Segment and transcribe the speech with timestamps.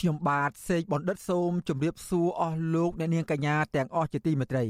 [0.00, 4.64] ខ្ញុំបាទសេកបណ្ឌិតសូមជម្រាបសួរអស់លោកអ្នកនាងកញ្ញាទាំងអស់ជាទីមេត្រី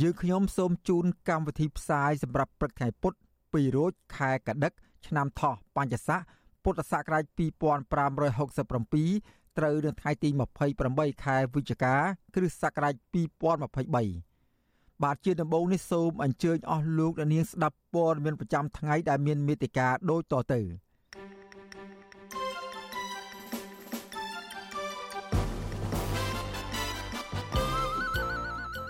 [0.00, 3.18] យើងខ្ញុំសូមជូនកម្មវិធីផ្សាយសម្រាប់ព្រឹកថ្ងៃពុទ្ធ
[3.52, 4.72] ពីរោចខែកដិក
[5.06, 6.20] ឆ្នាំថោះបัญចស័ក
[6.62, 7.40] ពុទ្ធសករាជ2567
[9.58, 10.28] ត្រូវនៅថ្ងៃទី
[10.76, 11.94] 28ខែវិច្ឆិកា
[12.34, 14.34] គ្រិស្តសករាជ2023
[15.02, 20.60] បាទជាដំបូងនេះសូមអញ្ជើញអស់លោកអ្នកនាងស្ដាប់ព័ត៌មានប្រចាំថ្ងៃដែលមានមេតិការដូចតទៅ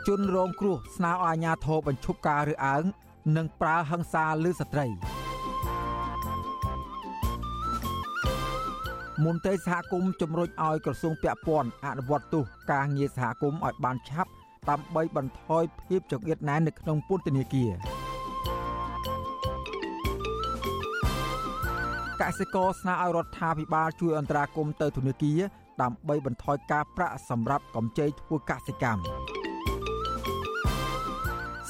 [0.09, 2.85] ជនរងគ្រោះស្នើឲ្យអាជ្ញាធរបញ្ឈប់ការរើសអើង
[3.37, 4.87] និងប្រើហិង្សាលើស្ត្រី
[9.25, 14.31] មន្ត្រីសហគមន៍ជំរុញឲ្យក្រសួងពាក់ព័ន្ធអនុវត្តទោសការងារសហគមន៍ឲ្យបានឆាប់
[14.71, 17.71] ដើម្បីបន្ថយភាពចង្អៀតណែននៅក្នុងពន្ធនាគារ
[22.21, 25.41] កសិករស្នើឲ្យរដ្ឋាភិបាលជួយអន្តរាគមន៍ទៅធនាគារ
[25.83, 29.44] ដើម្បីបន្ថយការប្រាក់សម្រាប់កម្ចីធ្វើកសិកម្ម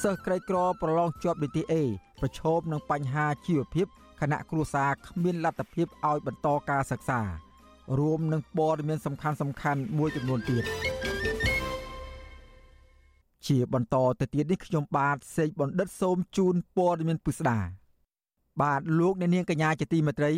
[0.03, 1.73] សិស្សក្រីក្រប្រឡងជាប់នីតិ A
[2.21, 3.87] ប្រឈមនឹងបញ្ហាជីវភាព
[4.21, 7.21] គណៈគ្រួសារគ្មានលទ្ធភាពឲ្យបន្តការសិក្សា
[7.99, 10.63] រួមនឹងព័ត៌មានសំខាន់សំខាន់មួយចំនួនទៀត
[13.47, 17.59] ជាបន្តទៅទៀតនេះខ្ញុំបាទសេកបណ្ឌិតសូមជូនព័ត៌មានពិស្ដា
[18.61, 20.31] បាទលោកអ្នកនាងកញ្ញាជាទីមេត្រី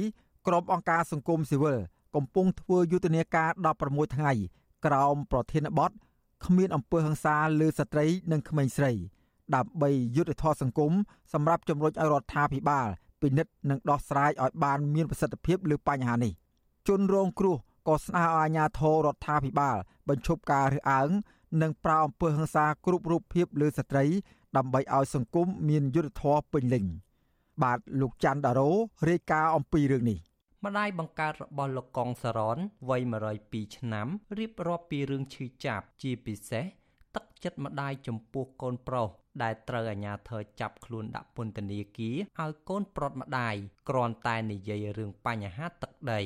[0.48, 1.78] ក្រុមអង្គការសង្គមស៊ីវិល
[2.16, 3.50] កំពុងធ្វើយុទ្ធនាការ
[3.84, 4.34] 16ថ្ងៃ
[4.86, 5.92] ក្រោមប្រធានបទ
[6.46, 8.94] គ្មានអំពើហិង្សាលើស្ត្រីនិងក្មេងស្រី
[9.56, 10.92] ដើម្បីយុទ្ធធរសង្គម
[11.34, 12.88] សម្រាប់ជំរុញឲ្យរដ្ឋាភិបាល
[13.22, 16.34] ពិនិត្យនិងដោះស្រាយឲ្យបានមានប្រសិទ្ធភាពលើបញ្ហានេះ
[16.88, 17.58] ជនរងគ្រោះ
[17.88, 19.78] ក៏ស្នើឲ្យអាជ្ញាធររដ្ឋាភិបាល
[20.10, 21.10] បញ្ឈប់ការរើសអើង
[21.62, 24.06] និងប្រើអំពើហិង្សាគ្រប់រូបភាពលើស្ត្រី
[24.58, 26.86] ដើម្បីឲ្យសង្គមមានយុត្តិធម៌ពេញលេញ
[27.64, 28.70] បាទលោកច័ន្ទដារ៉ូ
[29.10, 30.20] រាយការណ៍អំពីរឿងនេះ
[30.66, 32.58] ម្ដាយបង្កើតរបស់លោកកងសរន
[32.90, 33.02] វ័យ
[33.40, 34.08] 102ឆ្នាំ
[34.38, 36.87] រៀបរាប់ពីរឿងឈឺចាប់ជាពិសេសទឹក
[37.44, 39.08] ចិត្តម្ដាយចំពោះកូនប្រុស
[39.44, 43.56] ដែលត្រូវអាជ្ញាធរចាប់ខ្លួនដាក់ពន្ធនាគារឲ្យកូនប្រុតម្ដាយ
[43.90, 46.22] គ្រាន់តែនិយាយរឿងបញ្ហាទឹកដី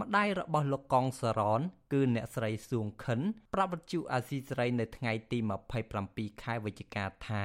[0.00, 1.60] ម្ដាយរបស់លោកកងសរន
[1.92, 3.20] គឺអ្នកស្រីសួងខិន
[3.54, 5.38] ប្រាប់វិទ្យុអាស៊ីសេរីនៅថ្ងៃទី
[5.90, 7.44] 27ខែវិច្ឆិកាថា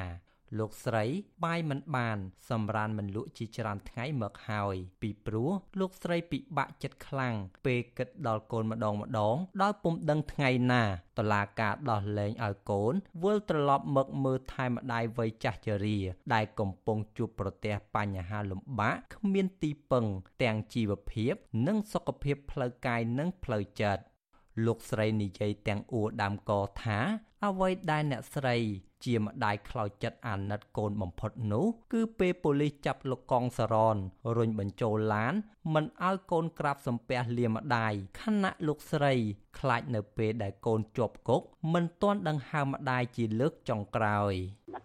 [0.60, 1.06] លោកស្រី
[1.44, 2.18] បាយមិនបាន
[2.50, 7.36] សម្រានមិនលក់ជាច្រើនថ្ងៃមកហើយ ពីព្រោះលោកស្រីពិបាកចិត្តខ្លាំង
[7.66, 10.84] ពេលគិតដល់កូនម្ដងម្ដងដោយពុំដឹងថ្ងៃណា
[11.18, 16.00] តឡាការដោះលែងឲ្យកូនវិលត្រឡប់មកមើលថែម្ដាយវ័យចាស់ជរា
[16.34, 20.06] ដែលកំពុងជួបប្រទះបញ្ហាលំបាកគ្មានទីពឹង
[20.44, 21.34] ទាំងជីវភាព
[21.68, 24.04] និងសុខភាពផ្លូវកាយនិងផ្លូវចិត្ត
[24.66, 26.52] លោកស្រីនិយាយទាំងអួរដាំក
[26.84, 27.00] ថា
[27.46, 28.58] អ្វីដែលអ្នកស្រី
[29.06, 33.98] ជាម្ដាយខ្លោចចិត្តអាណិតកូនបំផុតនោះ គឺពេលប៉ូលីសចាប់លោកកងសរន
[34.38, 35.34] រុញបញ្ចូលឡាន
[35.74, 39.14] មិនឲ្យកូនក្រាបសំពះលាម្ដាយខណៈលោកស្រី
[39.60, 41.42] ខ្លាចនៅពេលដែលកូនជាប់គុក
[41.74, 44.34] មិនទាន់ដង្ហើមម្ដាយជាលើកចុងក្រោយ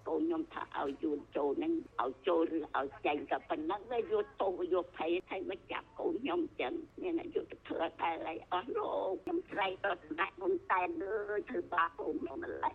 [0.08, 12.74] កូនខ្ញុំថាឲ្យយួនចូលហ្នឹងឲ្យចូលឬឲ្យចេញតែប៉ុណ្ណឹងវាយកទោសយកភ័យហើយមកចាប់កូនខ្ញុំចឹងមានអាយុទៅធ្វើតែអីអស់លោកខ្ញុំស្រែកទៅស្ដេចហ៊ុនសែនអើយធ្វើបាបកូនខ្ញុំម្ល៉េះ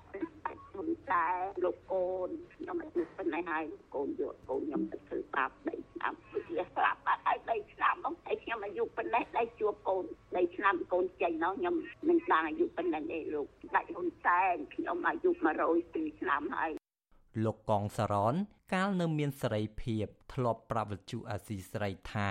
[0.78, 3.64] ហ៊ុនសែនលោកកូនខ្ញុំអាយុប៉ុណ្ណេះហើយ
[3.96, 6.14] កូនយកកូនខ្ញុំទៅធ្វើបាបដីឆ្នាំ
[6.56, 10.06] វាស្លាប់បាត់ហើយដីឆ្នាំហ្នឹងហើយខ្ញុំអាយុប៉ុណ្ណេះដីជួបកូន
[10.38, 11.76] ដីឆ្នាំកូនចេញនោះខ្ញុំ
[12.10, 15.30] នឹងបានអាយុប៉ុណ្ណេះទេលោកដាច់ហ៊ុនសែនខ្ញុំអាយុ
[15.74, 16.72] 102ឆ្នាំហើយ
[17.46, 18.36] លោកកងសរន
[18.74, 22.30] កាលនៅមានសេរីភាព ធ្លាប់ប្រាប់វិទ្យុអាស៊ីសេរីថា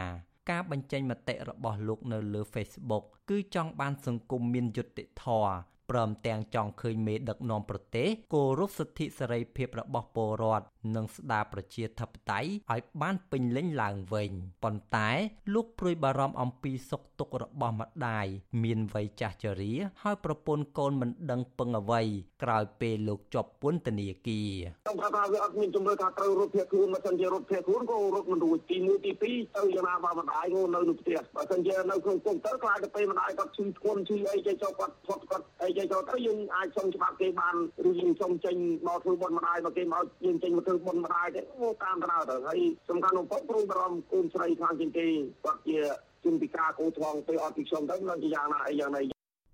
[0.51, 5.55] ការបញ្ចេញមតិរបស់លោកនៅលើ Facebook គឺចង់បានសង្គមមានយុត្តិធម៌
[5.91, 10.67] ព្រមទាំងចង់ឃើញមេដឹកនាំប្រទេសគោរពសិទ្ធិសេរីភាពរបស់ពលរដ្ឋ
[10.97, 14.31] និងស្ដារប្រជាធិបតេយ្យឲ្យបានពេញលេញឡើងវិញ
[14.65, 15.09] ប៉ុន្តែ
[15.55, 18.27] លោកព្រួយបារម្ភអំពីសុខទុក្ខរបស់ម្ដាយ
[18.63, 19.73] មានវ័យចាស់ជរា
[20.03, 22.03] ហើយប្រពន្ធកូនមិនដឹងពឹងអ្វី
[22.43, 24.51] ក្រោយពេលលោកជាប់ពន្ធនាគារ
[24.85, 37.55] ខ្ញុំថាវាអត់មានជំរឿថាត្រូវរត់ភៀសខ្លួនមកសិនជារត់ភៀសខ្លួនក៏រត់មិនរួចទី1ទី2ទៅយ៉ាងណាបើម្ដាយងនៅនៅផ្ទះបើសិនជានៅក្នុងគុកទៅខ្លាចទៅពេលម្ដាយគាត់ឈឺធ្ងន់ឈឺអីចេះចុះគាត់ផុតគាត់អីចេះចុះទៅយើងអាចសុំច្បាប់គេបាន
[37.89, 38.57] ឬយើងសុំចេញ
[38.87, 45.07] មកធ្វើបុណ្យម្ដាយមកគេមកយើងចេញមកធ្វើបុណ្យម្ដាយទេអូតាមទៅទៅហើយសំខាន់បំផុតព្រួយបារម្ភកូនស្រីខ្លាំងជាងគេ
[45.45, 45.79] គាត់ជា
[46.25, 49.03] ជនពិការគូថ្ងទៅអត់ពីខ្ញុំទៅនឹងជាយ៉ាងណាអីយ៉ាងណា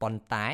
[0.03, 0.47] ប៉ុន្តែ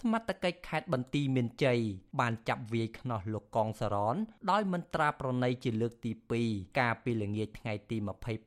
[0.00, 1.80] សមត្ថកិច្ចខេត្តបន្ទាយមានជ័យ
[2.20, 4.16] បានចាប់វាយខ្នោះលោកកងសរន
[4.50, 6.12] ដោយមិនត្រាប្រណីជាលើកទី
[6.44, 7.96] 2កាលពីល្ងាចថ្ងៃទី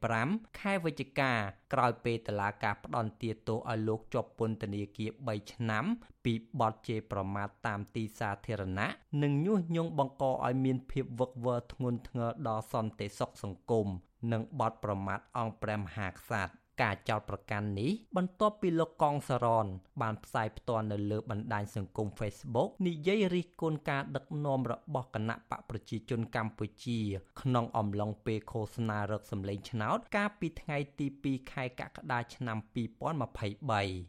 [0.05, 1.31] 25ខែវិច្ឆិកា
[1.73, 5.85] ក្រោយពេលតឡាការផ្ដន់ទាទោសឲ្យលោកជាប់ពន្ធនាគារ3ឆ្នាំ
[6.25, 8.87] ពីបទជេរប្រមាថតាមទីសាធារណៈ
[9.21, 13.87] និងញុះញង់បង្កឲ្យមានភាពវឹកវរធ្ងន់ធ្ងរដល់សន្តិសុខសង្គម
[14.31, 19.65] និងបទប្រមាថអង្គព្រះមហាក្សត្រ ការចោទប្រកាន់នេះបន្ទាប់ពីលោកកងសរន
[20.01, 26.99] បានផ្សាយផ្ទាល់នៅលើបណ្ដាញសង្គម Facebook និយាយរិះគន់ការដឹកនាំរបស់គណៈបកប្រជាជនកម្ពុជា
[27.41, 32.57] ក្នុងអំឡុងពេលឃោសនារកសម្លេងឆ្នោត កាលពីថ្ងៃទី2ខែកក្កដាឆ្នាំ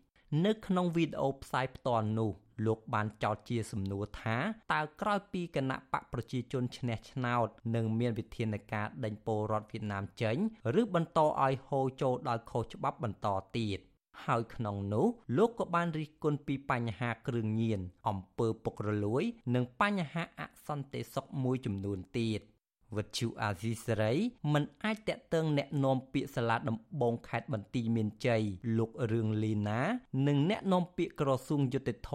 [0.06, 2.32] 2023នៅក្នុងវីដេអូផ្សាយផ្ទាល់នោះ
[2.64, 4.36] លោកបានចោទជាសំណួរថា
[4.72, 10.36] តើក្រោយពីគណៈបកប្រជាជនឈ្នះឆ្នោតនឹងមានវិធានការដេញពលរដ្ឋវៀតណាមចេញ
[10.80, 13.26] ឬបន្តឲ្យហូរចូលដោយខុសច្បាប់បន្ត
[13.58, 13.80] ទៀត
[14.24, 15.06] ហើយក្នុងនោះ
[15.36, 19.24] លោកក៏បានរិះគន់ពីបញ្ហាគ្រឿងញៀនអំពើពុករលួយ
[19.54, 22.40] និងបញ្ហាអសន្តិសុខមួយចំនួនទៀត។
[22.97, 24.13] វិទ្យុអាស៊ីសេរី
[24.53, 28.43] មិនអាចតាក់ទងแนะនាំពាក្យសាលាដំបងខេត្តបន្ទាយមានជ័យ
[28.77, 29.81] លោករឿងលីណា
[30.27, 32.11] និងแนะនាំពាក្យក្រសួងយុតិធធ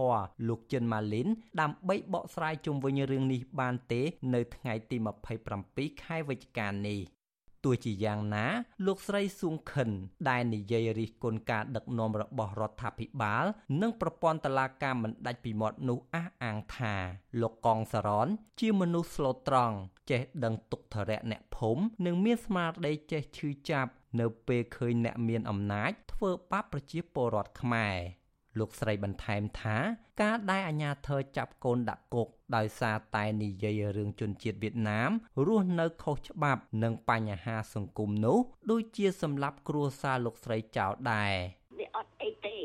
[0.49, 1.29] លោកចិនម៉ាលីន
[1.61, 4.03] ដើម្បីបកស្រាយជុំវិញរឿងនេះបានទេ
[4.35, 4.97] នៅថ្ងៃទី
[5.53, 7.01] 27ខែវិច្ឆិកានេះ
[7.64, 8.46] ទោះជាយ៉ាងណា
[8.86, 9.90] លោកស្រីសួងខិន
[10.30, 13.46] ដែលនិយាយរិះគន់ការដឹកនាំរបស់រដ្ឋាភិបាល
[13.82, 16.96] និងប្រព័ន្ធតុលាការមិនដាច់ពីមាត់នោះអះអាងថា
[17.42, 18.28] លោកកងសរន
[18.60, 19.76] ជាមនុស្សស្លូតត្រង់
[20.10, 27.98] ចេះដឹងទុកធរៈអ្នកភូមិនិងមានស្មារតីចេះឈឺចាប់នៅពេលឃើញអ្នកមានអំណាចធ្វើបាបប្រជាពលរដ្ឋខ្មែរ
[28.60, 29.78] លោកស្រីបន្ថែមថា
[30.22, 35.12] ការដែលអាញាធរចាប់កូនដាក់គុកដោយសារតែនិយាយរឿងជនជាតិវៀតណាម
[35.48, 38.38] រស់នៅខុសច្បាប់និងបញ្ហាសង្គមនោះ
[38.72, 41.34] ដូចជាសម្លាប់គ្រួសារលោកស្រីចោលដែរ
[41.80, 42.58] វាអត់អីទេ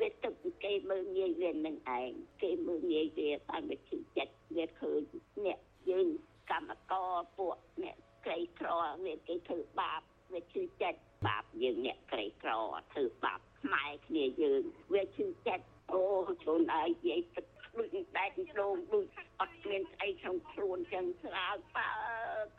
[0.00, 0.34] វាទឹក
[0.64, 2.10] គេមើងងាយវានឹងឯង
[2.42, 5.00] គេមើងងាយវាតាមវាឈឺចិត្តវាឃើញ
[5.44, 5.58] អ្នក
[5.90, 6.08] យើង
[6.50, 8.68] កម្មករពួកអ្នកក្រីក្រ
[9.04, 10.00] វាគេធ្វើបាប
[10.32, 12.52] វាឈឺចិត្តបាបយើងអ្នកក្រីក្រ
[12.92, 14.62] ធ្វើបាបខ្មែរគ្នាយើង
[14.94, 16.02] វាឈឺចិត្ត អូ
[16.42, 17.46] ខ្លួនឯងនិយាយទឹក
[17.78, 19.04] ដូចដែកជ្រោមដូច
[19.40, 21.90] អត់មានស្អីក្នុងខ្លួនចឹងស្រាលបើ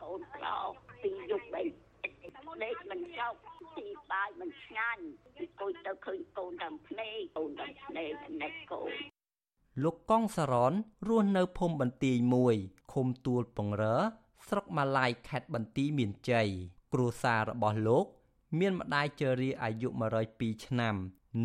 [0.02, 0.64] កូនប្រុស
[1.02, 1.62] ពីយុគបី
[2.62, 3.34] លេខមិនចោក
[3.78, 5.02] ទីបាយមិនឆ្ងាញ់
[5.60, 8.12] គួយទៅឃើញកូនតាមភ្នែកកូនតាមភ្នែក
[8.42, 8.92] ណែកកូន
[9.82, 10.72] លោកកងសរន
[11.08, 12.56] រស់នៅភូមិបន្ទាយមួយ
[12.92, 13.96] ឃុំទួលពងរើ
[14.48, 16.48] ស្រុកម៉ាឡៃខេត្តបន្ទាយមានជ័យ
[16.92, 18.06] គ្រួសាររបស់លោក
[18.58, 19.88] មានម្ដាយជរាអាយុ
[20.26, 20.94] 102ឆ្នាំ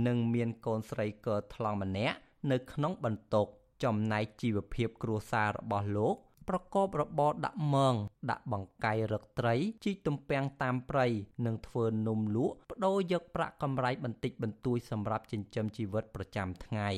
[0.05, 2.17] និងមានកូនស្រីកើថ្លង់ម្នាក់
[2.51, 3.47] នៅក្នុងបន្ទុក
[3.83, 6.15] ចំណែកជីវភាពគ្រួសាររបស់លោក
[6.49, 7.95] ប្រកបរបរដាក់មង
[8.29, 11.05] ដាក់បង្កាយរកត្រីជីកទំពាំងតាមព្រៃ
[11.45, 16.89] និងធ្វើនំលក់បដូរយកប្រាក់កម្រៃបន្តិចបន្តួចសម្រាប់ចិញ្ចឹមជីវិតប្រចាំថ្ងៃ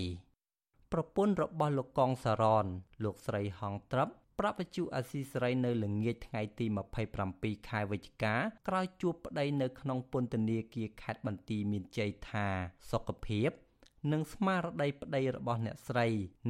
[0.92, 2.66] ប្រពន្ធរបស់លោកកងសរន
[3.04, 6.66] លោកស្រីហងត្រឹប ប្រាប់វិទ្យុអាស៊ីសេរីនៅល្ងាចថ្ងៃទី
[7.18, 8.36] 27ខែវិច្ឆិកា
[8.68, 12.48] ក្រោយជួបប្តីនៅក្នុងពន្ធនាគារខេត្តបន្ទាយមានជ័យថា
[12.92, 13.50] សុខភាព
[14.12, 16.07] និងស្មារតីប្តីរបស់អ្នកស្រី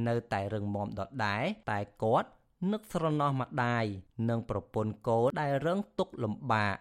[0.08, 2.28] នៅតែរឹងមាំដដែលតែគាត់
[2.72, 3.84] នឹកស្រណោះម្ដាយ
[4.28, 6.76] និងប្រពន្ធកូនដែលរងទុក្ខលំបាក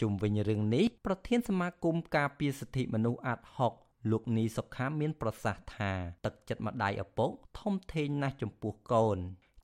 [0.00, 3.72] ជុំវិញរឿងនេះប្រធានសមាគមការពារសិទ្ធិមនុស្សអាត់ហុក
[4.10, 5.92] លោកនីសុខាមានប្រសាសន៍ថា
[6.24, 9.18] ទឹកចិត្តម្ដាយឪពុកធំធេងណាស់ចំពោះកូន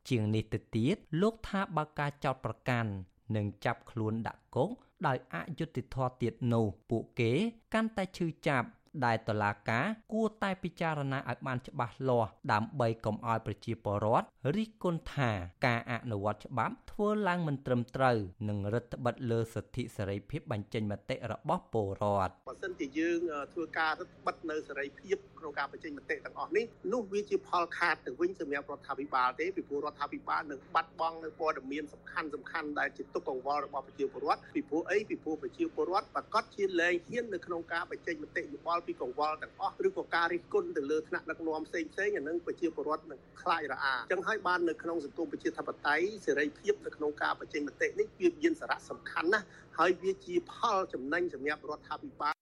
[0.09, 2.91] ជាងនេះទៅទៀតលោកថាបើការចោតប្រកាន់
[3.37, 4.71] និងចាប់ខ្លួនដាក់គុក
[5.07, 7.33] ដោយអយុត្តិធម៌ទៀតនោះពួកគេ
[7.75, 8.69] កាន់តែឈឺចាប់
[9.05, 9.81] ដែលតឡាកា
[10.13, 15.31] គួរតែពិចារណាឲ្យបានច្បាស់លាស់ដើម្បីកុំឲ្យប្រជាពលរដ្ឋរិះគន់ថា
[15.67, 18.17] ការអនុវត្តច្បាប់ ធ្វើឡើងមិនត្រឹមត្រូវ
[18.49, 23.21] និងរដ្ឋបិទលើសិទ្ធិសេរីភាពបញ្ចេញមតិរបស់ពលរដ្ឋបើសិនជាយើង
[23.53, 49.47] ធ្វើការរដ្ឋបិទនៅសេរីភាពក្នុងការបញ្ចេញមតិទាំងអស់នេះនោះវាជាផលខាតទៅវិញសម្រាប់រដ្ឋាភិបាលទេពីព្រោះរដ្ឋាភិបាលនឹងបាត់បង់នៅព័ត៌មានសំខាន់សំខាន់ដែលជាទុកកង្វល់របស់ប្រជាពលរដ្ឋពីព្រោះអីពីព្រោះប្រជាពលរដ្ឋប្រកាសជាលែងហ៊ាននៅក្នុងការបញ្ចេញមតិយោបល់ពីកង្វល់ទាំងអស់ឬក៏ការរិះគន់ទៅលើថ្នាក់ដឹកនាំផ្សេងផ្សេងអានឹងប្រជាពលរដ្ឋនឹងខ្លាចរអាអញ្ចឹងហើយបាននៅក្នុងសង្គមប្រជាធិបតេយ្យសេរីភាពនៅក្នុងការបញ្ចេញមតិនេះវាមានសារៈសំខាន់ណាស់
[49.79, 52.35] ហើយវាជាផលចំណេញសម្រាប់រដ្ឋាភិបាល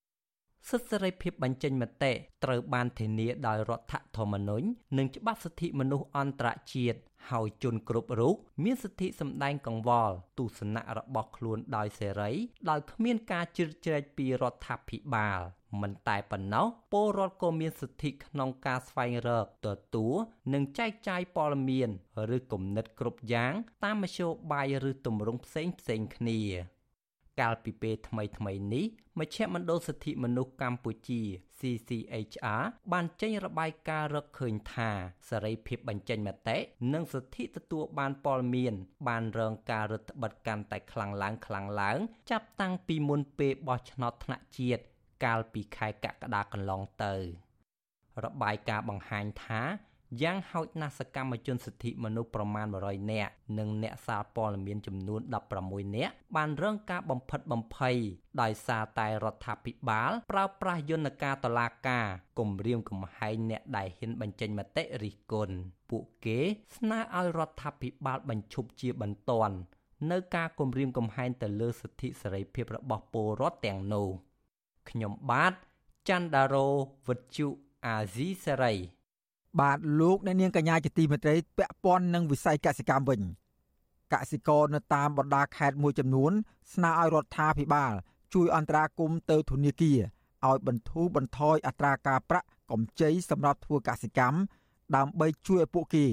[0.71, 2.13] សិទ្ធិសេរីភាពបញ្ចេញមតិ
[2.45, 4.67] ត្រូវបានធានាដោយរដ្ឋធម្មនុញ្ញ
[4.99, 6.99] និងច្បាប់សិទ្ធិមនុស្សអន្តរជាតិ
[7.31, 12.31] ហើយជនគ្រប់រូបមានសិទ្ធិសម្ដែងកង្វល់ទស្សនៈរបស់ខ្លួនដោយសេរី
[12.71, 15.41] ដោយគ្មានការជ្រៀតជ្រែកពីរដ្ឋាភិបាល
[15.83, 20.15] មិនតែប៉ុណ្ណោះពលរដ្ឋក៏មានសិទ្ធិក្នុងការស្វែងរកទទួល
[20.53, 21.91] និងចែកចាយព័ត៌មាន
[22.37, 23.53] ឬគំនិតគ្រប់យ៉ាង
[23.85, 26.41] តាមមធ្យោបាយឬទម្រង់ផ្សេងផ្សេងគ្នា
[27.41, 28.87] កាលពីពេលថ្មីថ្មីនេះ
[29.19, 31.23] មជ្ឈមណ្ឌលសិទ្ធិមនុស្សកម្ពុជា
[31.59, 32.63] CCHR
[32.93, 34.91] បានចេញរបាយការណ៍រកឃើញថា
[35.29, 36.59] សេរីភាពបញ្ចេញមតិ
[36.93, 38.75] និងសិទ្ធិទទួលបានព័ត៌មាន
[39.09, 41.99] បានរងការរឹតបន្តឹងកាន់តែខ្លាំងឡើងខ្លាំងឡើង
[42.31, 44.83] ចាប់តាំងពីមុនពេលបោះឆ្នោតថ្នាក់ជាតិ
[45.25, 47.15] កាលពីខែកក្កដាកន្លងទៅ
[48.25, 49.63] របាយការណ៍បង្ហាញថា
[50.23, 55.21] យ៉ាងហោចណាស់សកម្មជនសិទ្ធិមនុស្សប្រមាណ100នាក់និងអ្នកសារព័ត៌មានចំនួន
[55.59, 57.97] 16នាក់បានរងការបំផិតបំភ័យ
[58.43, 62.07] ដោយសារតែរដ្ឋាភិបាលប្រើប្រាស់យន្តការតុលាការ
[62.39, 65.57] គំរាមកំហែងអ្នកដែលហ៊ានបញ្ចេញមតិរិះគន់
[65.91, 66.41] ពួកគេ
[66.77, 69.57] ស្នើឲ្យរដ្ឋាភិបាលបញ្ឈប់ជាបន្ទាន់
[70.11, 74.09] នៅការគំរាមកំហែងទៅលើសិទ្ធិសេរីភាពរបស់ពលរដ្ឋទាំងនោះ
[74.91, 75.53] ខ្ញុំបាទ
[76.09, 76.69] ច័ន្ទដារោ
[77.07, 77.47] វុទ្ធុ
[77.87, 78.75] អាស៊ីសេរី
[79.61, 83.21] បាទលោកអ្នកនាងកញ្ញាជាទីមេត្រីពាក់ព័ន្ធនឹងវិស័យកសិកម្មវិញ
[84.13, 86.33] កសិករនៅតាមបណ្ដាខេត្តមួយចំនួន
[86.75, 87.93] ស្នើឲ្យរដ្ឋាភិបាល
[88.35, 89.99] ជួយអន្តរាគមន៍ទៅធនាគារ
[90.49, 94.39] ឲ្យបន្ធូរបន្ថយអត្រាការប្រាក់កម្ចីសម្រាប់ធ្វើកសិកម្ម
[94.97, 96.07] ដើម្បីជួយឲ្យពួកគេ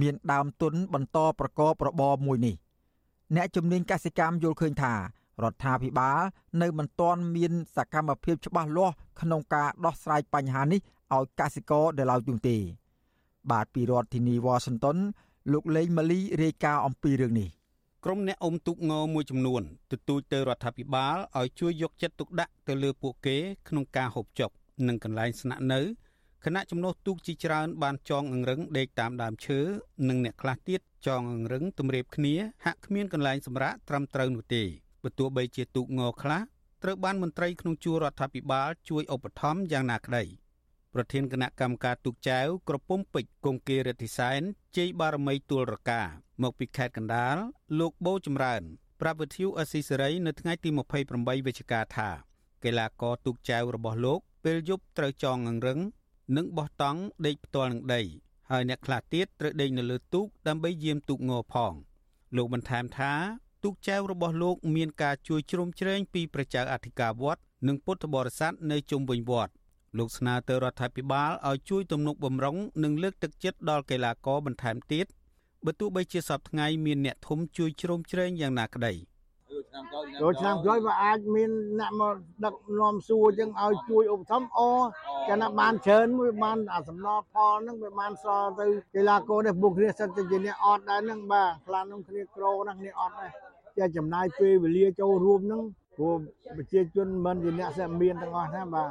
[0.00, 2.56] មានដើមទុនបន្តប្រកបរបរមួយនេះ
[3.36, 6.18] អ្នកជំនាញកសិកម្មយល់ឃើញថារដ្ឋាភិបាល
[6.62, 10.80] នៅមិនទាន់មានសកម្មភាពច្បាស់លាស់ក្នុងការដោះស្រាយបញ្ហានេះ
[11.14, 12.56] ឲ្យកសិករដែលឡើយនោះទេ
[13.50, 14.98] បាទពីរដ្ឋធានីវ៉ាស៊ីនតោន
[15.52, 17.48] លោកលេងម៉ាលីរាយការណ៍អំពីរឿងនេះ
[18.04, 23.36] ក្រុមអ្នកអុំទូកងមួយចំនួនទទូចទៅរដ្ឋាភិបាលឲ្យជួយយកចិត្តទុកដាក់ទៅលើពួកគេ
[23.68, 24.50] ក្នុងការហូបចុក
[24.88, 25.80] និងកន្លែងស្នាក់នៅ
[26.44, 29.60] គណៈចំណុះទូកជាច្រើនបានចងអង្រឹងដេកតាមដើមឈើ
[30.08, 32.34] និងអ្នកខ្លះទៀតចងអង្រឹងទម្រាបគ្នា
[32.64, 34.62] ហាក់គ្មានកន្លែងសម្រាកត្រឹមត្រូវនោះទេ
[35.02, 36.40] បើទោះបីជាទូកងខ្លះ
[36.82, 40.24] ត្រូវបានមន្ត្រីក្នុងជួររដ្ឋាភិបាលជួយឧបត្ថម្ភយ៉ាងណាក្តី
[40.94, 44.40] ប្រធានគណៈកម្មការទូកចែវក្រពុំពេជ្រគង្គីរិទ្ធិសែន
[44.76, 46.02] ជ័យបារមីទួលរកា
[46.42, 47.36] មកពីខេត្តកណ្ដាល
[47.78, 48.62] លោកបូចម្រើន
[49.00, 50.70] ប្រាប់វិទ្យុអស៊ីសេរីនៅថ្ងៃទី
[51.08, 52.08] 28វិច្ឆិកាថា
[52.64, 55.78] កីឡាករទូកចែវរបស់លោកពេលយប់ត្រូវចងអង្រឹង
[56.36, 58.02] និងបោះតង់ដេកផ្ទាល់នឹងដី
[58.50, 61.72] ហើយអ្នកខ្លះទៀតត្រូវដេកនៅលើទូកដើម្បីយាមទូកងផង
[62.36, 63.12] លោកបន្ថែមថា
[63.64, 69.52] ទូកចែវរបស់លោក មានការជួយជ្រោមជ្រែងពីប្រជាអធិការវត្តនិងពុទ្ធបរិស័ទនៅជុំវិញវត្ត
[69.98, 75.06] លោកស្នើទៅរដ្ឋាភិបាលឲ្យជួយទំនុកបំរុងនិងលើកទឹកចិត្តដល់កីឡាករបន្ថែមទៀត
[75.64, 78.92] បើទោះបីជាសពថ្ងៃមានអ្នកធំជួយជ្រោមជ្រែងយ៉ាងណាក្តី
[80.20, 84.60] ចូលឆ្នាំក្រោយវាអាចមានអ្នកមកដឹកនាំសួរចឹងឲ្យជួយឧបត្ថម្ភអ
[85.28, 93.30] ចាណាបានច្រើនមួយបានអាសំណផលហ្នឹងវាបានសល់ទៅកីឡាករនេះពួកគ្នាសិតទៅជាអ្នកអត់ដែរហ្នឹងបាទខ្លាំងនឹងគ្នាក្រណាគ្នាអត់ដែរ
[93.78, 95.62] តែចំណាយពេលវេលាចូលរួមហ្នឹង
[95.96, 96.16] ព្រោះ
[96.56, 98.90] ប្រជាជនមិនជាអ្នក sẽ មានទាំងអស់ណាបាទ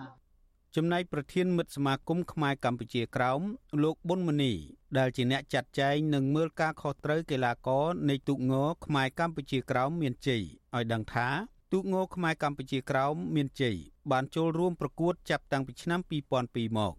[0.78, 3.42] ចំណែកប្រធានមិត្តសមាគមខ្មែរកម្ពុជាក្រោម
[3.84, 4.54] លោកប៊ុនមនី
[4.98, 8.54] ដែលជាអ្នកចាត់ចែងនិងមើលការខុសត្រូវកីឡាករនៃទូកង
[8.86, 10.42] ខ្មែរកម្ពុជាក្រោមមានជ័យ
[10.76, 11.28] ឲ្យដឹងថា
[11.74, 13.78] ទូកងខ្មែរកម្ពុជាក្រោមមានជ័យ
[14.12, 16.00] បានចូលរួមប្រកួតចាប់តាំងពីឆ្នាំ
[16.40, 16.94] 2002មក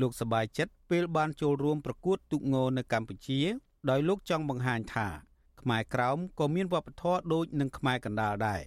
[0.00, 3.40] លោកសប្បាយចិត្តពេលបានចូលរួមប្រកួតទូកងនៅកម្ពុជា
[3.90, 5.08] ដោយលោកចង់បង្ហាញថា
[5.60, 8.62] ខ្មែរក្រោមក៏មានវប្បធម៌ដូចនឹងខ្មែរកណ្ដាលដែរ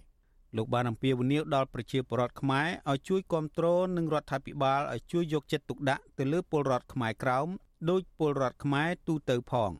[0.55, 7.47] លោកបានអំពាវនាវដល់ប្រជាពលរដ្ឋខ្មែរឲ្យជួយគ្រប់គ្រងនិងរដ្ឋាភិបាលឲ្យជួយយកចិត្តទុកដាក់ទៅលើពលរដ្ឋខ្មែរក្រោម
[7.89, 9.71] ដោយពលរដ្ឋខ្មែរទូទៅផង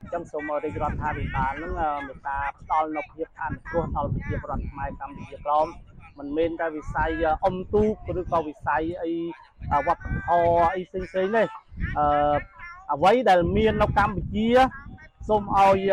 [0.00, 1.72] អញ្ចឹងសូមរាជរដ្ឋាភិបាលនឹង
[2.06, 5.66] មេត្តាផ្ដល់នូវភាពអនុគ្រោះដល់ប្រជាពលរដ្ឋខ្មែរកម្ពុជាក្រោម
[6.18, 7.10] មិនមែនតែវិស័យ
[7.46, 9.12] អុំទូកឬក៏វិស័យអី
[9.86, 11.46] វប្បធម៌អីផ្សេងផ្សេងនេះ
[11.98, 12.06] អឺ
[12.94, 14.48] អ្វីដែលមាននៅកម្ពុជា
[15.28, 15.92] សូមឲ្យ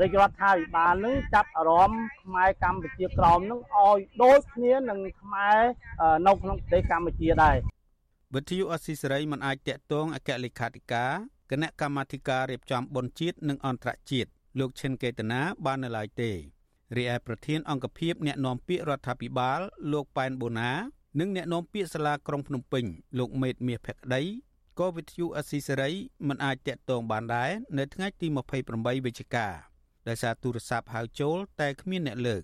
[0.00, 5.60] រាជរដ្ឋាភិបាលនឹងចាប់អារម្មណ៍ខ្មែរកម្ពុជាក្រោមនឹងឲ្យដូចគ្នានឹងខ្មែរ
[6.26, 7.56] នៅក្នុងប្រទេសកម្ពុជាដែរ
[8.34, 11.12] វិទ្យុអស៊ីសេរីមិនអាចតាក់ទងអគ្គលេខាធិការ
[11.50, 16.30] គណៈកម្មាធិការរៀបចំបុណ្យជាតិនិងអន្តរជាតិលោកឈិនកេតនាបាននៅឡើយទេ
[16.96, 19.60] រីឯប្រធានអង្គភិបអ្នកនាំពាក្យរដ្ឋាភិបាល
[19.92, 20.72] លោកប៉ែនបូណា
[21.20, 22.84] និងអ្នកនាំពាក្យសាលាក្រុងភ្នំពេញ
[23.18, 24.22] លោកមេតមាសភក្តី
[24.78, 25.90] ក៏វិទ្យុអស៊ីសេរី
[26.28, 28.26] មិនអាចតាក់ទងបានដែរនៅថ្ងៃទី
[28.66, 29.71] 28វិច្ឆិកា
[30.08, 32.42] ដោយសារទូរស័ព្ទហៅចូលតែគ្មានអ្នកលើក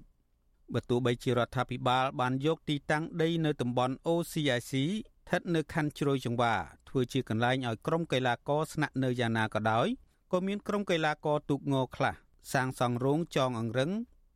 [0.74, 6.54] បើទោះបីជារដ្ឋាភិបាលបានយកទីតាំងដីនៅតំបន់ OCIC ស្ថិតនៅខណ្ឌជ្រោយចង្វា
[6.88, 9.86] ធ្វើជាកន្លែងឲ្យក្រុមកីឡាករស្នាក់នៅយ៉ាងណាក៏ដោយ
[10.32, 12.14] ក៏មានក្រុមកីឡាករទូកងខ្លះ
[12.52, 13.90] សាងសង់រោងចងអង្រឹង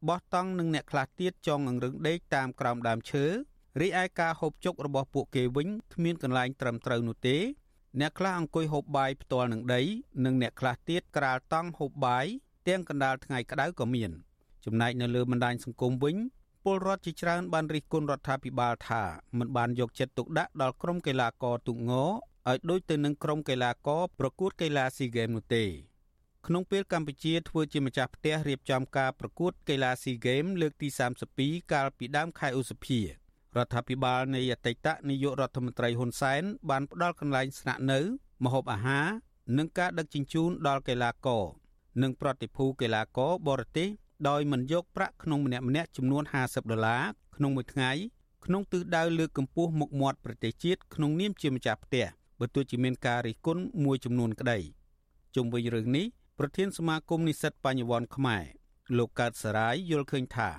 [0.08, 3.24] បោះតង់និងអ្នកខ្លះទៀតចងអង្រឹងដេកតាមក្រោមដើមឈើ
[3.80, 7.36] រីឯការហូបចុករបស់ពួកគេវិញគ្មានកន្លែងត្រឹមត្រូវនោះទេ
[8.00, 9.82] អ្នកខ្លះអង្គុយហូបបាយផ្ទាល់នឹងដី
[10.24, 12.26] និងអ្នកខ្លះទៀតក្រាលតង់ហូបបាយ
[12.68, 14.10] ទាំងកណ្ដាលថ្ងៃក្តៅក៏មាន
[14.64, 16.16] ចំណែកនៅលើបណ្ដាញសង្គមវិញ
[16.64, 19.02] ពលរដ្ឋជាច្រើនបានរិះគន់រដ្ឋាភិបាលថា
[19.38, 25.64] មិនបានយកចិត្តទុកដាក់ដល់ក្រុមកីឡាករទូកងឲ្យដូចទៅនឹងក្រុមកីឡាករប្រកួតកីឡាស៊ីហ្គេមនោះទេ
[26.46, 30.88] ក្នុងពេលកម្ពុជាធ្វើជាម្ចាស់ផ្ទះរៀបចំការប្រកួតកីឡាស៊ីហ្គេមលើកទី
[31.30, 33.06] 32កាលពីដើមខែឧសភារ
[33.64, 38.00] ដ្ឋាភិបាលនៃអតីតនាយករដ្ឋមន្ត្រីហ៊ុនសែនបានផ្ដល់កន្លែងស្នាក់នៅ
[38.44, 39.06] ម្ហូបអាហារ
[39.58, 41.44] និងការដឹកជញ្ជូនដល់កីឡាករ
[42.02, 43.88] និងប្រតិភូកីឡាករបរទេស
[44.28, 47.02] ដោយមិនយកប្រាក់ក្នុងម្នាក់ម្នាក់ចំនួន50ដុល្លារ
[47.36, 47.90] ក្នុងមួយថ្ងៃ
[48.44, 52.06] ក្នុងទិសដៅលើកកម្ពស់មុខមាត់ប្រទេសជាតិក្នុងនាមជាម្ចាស់ផ្ទះ
[52.40, 54.58] បើទោះជាមានការរិះគន់មួយចំនួនក្តី
[55.34, 56.06] ជុំវិញរឿងនេះ
[56.38, 58.44] ប្រធានសមាគមនិស្សិតបញ្ញវន្តខ្មែរ
[58.98, 60.50] លោកកើតសរាយយល់ឃើញថា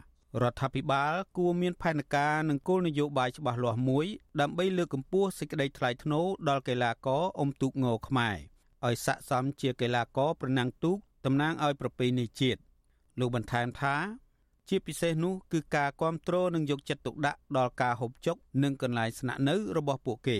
[0.41, 4.05] រដ្ឋាភិបាលគួរមានផែនការនិងគោលនយោបាយច្បាស់លាស់មួយ
[4.41, 8.37] ដើម្បីលើកកម្ពស់សេចក្តីថ្លៃថ្នូរដល់កីឡាករអុំទូកងខ្មែរ
[8.85, 12.59] ឲ្យស័ក្តិសមជាកីឡាករប្រណាំងទូក តំណាងឲ្យប្រពៃណីជាតិ
[13.19, 13.95] លោកបន្ថែមថា
[14.69, 20.39] ជាពិសេសនោះគឺការគ្រប់គ្រងនិងយកចិត្តទុកដាក់ដល់ការហូបចុក និងកន្លែងស្នាក់នៅរបស់ពួកគេ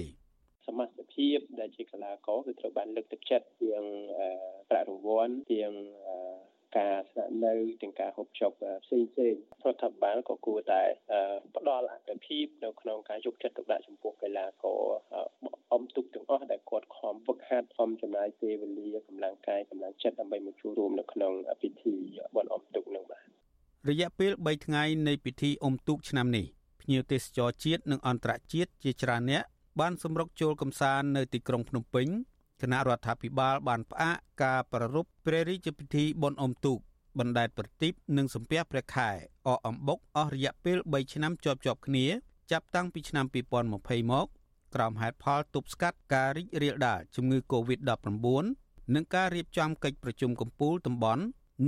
[0.68, 3.84] សមាជិកភាពដែលជាកីឡាករគឺត្រូវបានលើកទឹកចិត្តជាង
[4.70, 5.72] ប្រាក់រង្វាន់ជាង
[6.78, 8.52] ការស្នាក់នៅទាំងការហូបចុក
[8.86, 9.34] ផ្សេងផ្សេង
[9.66, 10.82] រដ្ឋាភិបាលក៏គួរតែ
[11.58, 14.82] ផ្ដល់អត្ថភាពនៅក្នុងការយកចិត្តទុកដាក់ចំពោះកីឡាករ
[15.74, 21.96] អមទុកទាំងអស់ដែលគាត់ខំហ្វឹកហាត់ខំចំណាយពេលវេលាកម្លាំងកាយកម្លាំងចិត្តដើម្បីមកចូលរួមនៅក្នុងពិធី
[22.36, 23.24] បុណ្យអមទុកនឹងបាទ
[23.90, 26.46] រយៈពេល3ថ្ងៃនៃពិធីអុំទូកឆ្នាំនេះ
[26.82, 29.44] ភ្ញៀវទេសចរជាតិនិងអន្តរជាតិជាច្រើនអ្នក
[29.80, 32.08] បានសម្រុកចូលកំសាន្តនៅទីក្រុងភ្នំពេញ
[32.64, 36.80] គណៈរដ្ឋាភិបាលបានផ្អាកការប្រារព្ធព្រះរាជពិធីបុណ្យអុំទូក
[37.20, 39.10] បណ្ដែតប្រទីបនិងសំពះព្រះខែ
[39.48, 42.06] អកអំបុកអស់រយៈពេល3ឆ្នាំជាប់ជាប់គ្នា
[42.52, 44.28] ចាប់តាំងពីឆ្នាំ2020មក
[44.76, 48.28] ក្រោមហេតុផលទប់ស្កាត់ការរីករាលដាលជំងឺ Covid-19
[48.94, 51.24] និងការរៀបចំកិច្ចប្រជុំកំពូលតំបន់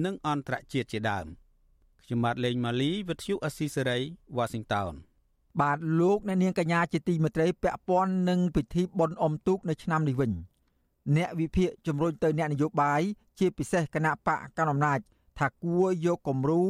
[0.05, 1.25] និងអន្តរជាតិជាដើម
[2.03, 3.99] ខ្ញុំបាទលេងម៉ាលីវិទ្យុអស៊ីសេរី
[4.37, 4.93] Washington
[5.61, 10.31] បាទលោកអ្នកនាងកញ្ញាជាទីមេត្រីពាក់ព័ន្ធនឹងពិធីបុណ្យអុំទូកនៅឆ្នាំនេះវិញ
[11.17, 13.01] អ្នកវិភាគជំរុញទៅអ្នកនយោបាយ
[13.39, 14.99] ជាពិសេសគណៈបកកណ្ដាលអំណាច
[15.39, 16.63] ថាគួរយកគំរូ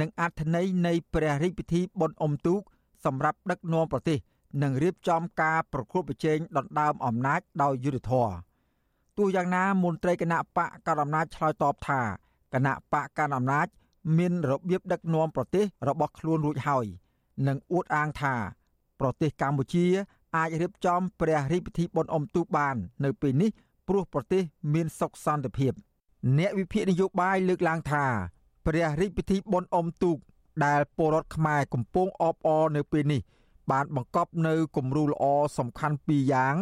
[0.00, 2.60] និងអត្ថន័យនៃព្រះរាជពិធីបុណ្យអុំទូក
[3.04, 4.18] សម្រាប់ដឹកនាំប្រទេស
[4.62, 8.34] និងរៀបចំការប្រគល់ប្រជែងដណ្ដើមអំណាចដោយយុត្តិធម៌
[9.18, 12.00] ទោះយ៉ាងណាមន្ត្រីគណៈបកកណ្ដាលអំណាចឆ្លើយតបថា
[12.54, 13.66] គណៈបកកណ្ដាលអំណាច
[14.18, 16.86] មានរបៀបដឹកនាំប្រទេសរបស់ខ្លួនរួចហើយ
[17.46, 18.34] និងអួតអាងថា
[19.00, 19.86] ប្រទេសកម្ពុជា
[20.36, 23.50] អាចរៀបចំព្រះរាជពិធីបុណ្យអុំទូកបាន នៅពេលនេះ
[23.92, 24.42] ព្រោះប្រទេស
[24.74, 25.72] មានសុខសន្តិភាព
[26.38, 28.04] អ្នកវិភាគនយោបាយលើកឡើងថា
[28.66, 30.16] ព្រះរាជពិធីបុណ្យអុំទូក
[30.64, 33.20] ដែលពលរដ្ឋខ្មែរកំពុងអបអរនៅពេលនេះ
[33.70, 35.24] បានបង្កប់នៅគំរូល្អ
[35.58, 36.54] សំខាន់ពីរយ៉ាង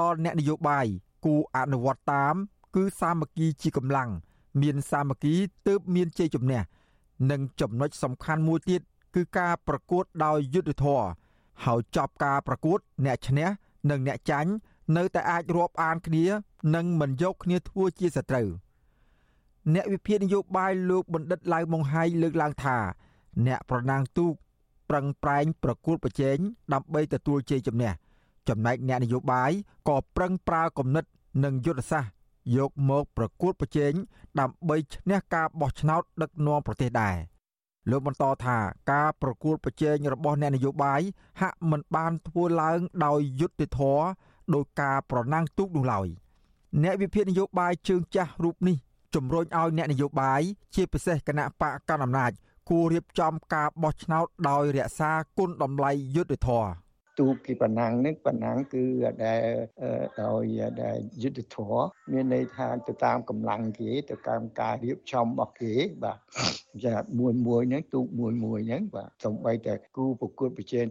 [0.00, 0.86] ដល់អ្នកនយោបាយ
[1.24, 2.34] គូអនុវត្តតាម
[2.74, 4.10] គឺសាមគ្គីជាកម្លាំង
[4.62, 5.34] មានសាមគ្គី
[5.66, 6.60] ទើបមានជ័យជំនះ
[7.30, 8.80] និងចំណុចសំខាន់មួយទៀត
[9.14, 11.02] គឺការប្រកួតដោយយុទ្ធធរ
[11.64, 13.48] ហើយចប់ការប្រកួត អ្នកឈ្នះ
[13.90, 14.52] និងអ្នកចាញ់
[14.96, 16.24] នៅតែអាចរាប់អានគ្នា
[16.74, 18.48] និងមិនយកគ្នាធ្វើជាសត្រូវ
[19.74, 22.76] អ្នកវិភាគនយោបាយលោកបណ្ឌិតឡៅម៉ុងហៃលើកឡើងថា
[23.46, 24.34] អ្នកប្រណាំងទូក
[24.90, 26.36] ប្រឹងប្រែងប្រកួតប្រជែង
[26.72, 27.92] ដើម្បីទទួលជ័យជំនះ
[28.48, 29.50] ចំណែកអ្នកនយោបាយ
[29.88, 31.04] ក៏ប្រឹងប្រើគំនិត
[31.44, 32.12] និងយុទ្ធសាស្ត្រ
[32.56, 33.92] យកមកប្រកួតប្រជែង
[34.40, 37.16] ដើម្បីឈ្នះការបោះឆ្នោតដឹកនាំប្រទេសដែរ
[37.90, 38.58] លោកបន្តថា
[38.92, 41.00] ការប្រកួតប្រជែងរបស់អ្នកនយោបាយ
[41.40, 44.04] ហាក់មិនបានធ្វើឡើងដោយយុត្តិធម៌
[44.54, 46.08] ដោយការប្រណាំងទូកនោះឡើយ
[46.82, 48.76] អ្នកវិភាគនយោបាយជើងចាស់រូបនេះ
[49.14, 50.42] ជំរុញឲ្យអ្នកនយោបាយ
[50.74, 52.32] ជាពិសេសគណៈបកកណ្ដាលអំណាច
[52.68, 56.70] គួររៀបចំការបោះឆ្នោតដោយរក្សាគុណតម្លៃយុត្តិធម៌
[57.18, 58.84] ទូកគេប៉ុណ្ណឹងនេះប៉ុណ្ណឹងគឺ
[59.24, 59.42] ដែល
[60.22, 60.44] ដោយ
[60.82, 61.74] ដែលយុទ្ធធរ
[62.12, 66.18] មានន័យថាទៅតាមកម្លាំងគេទៅតាមការរៀបចំរបស់គេបាទ
[66.84, 70.86] ចាមួយមួយហ្នឹងទូកមួយមួយហ្នឹងបាទសំបីតែគូប្រកួតប្រជែង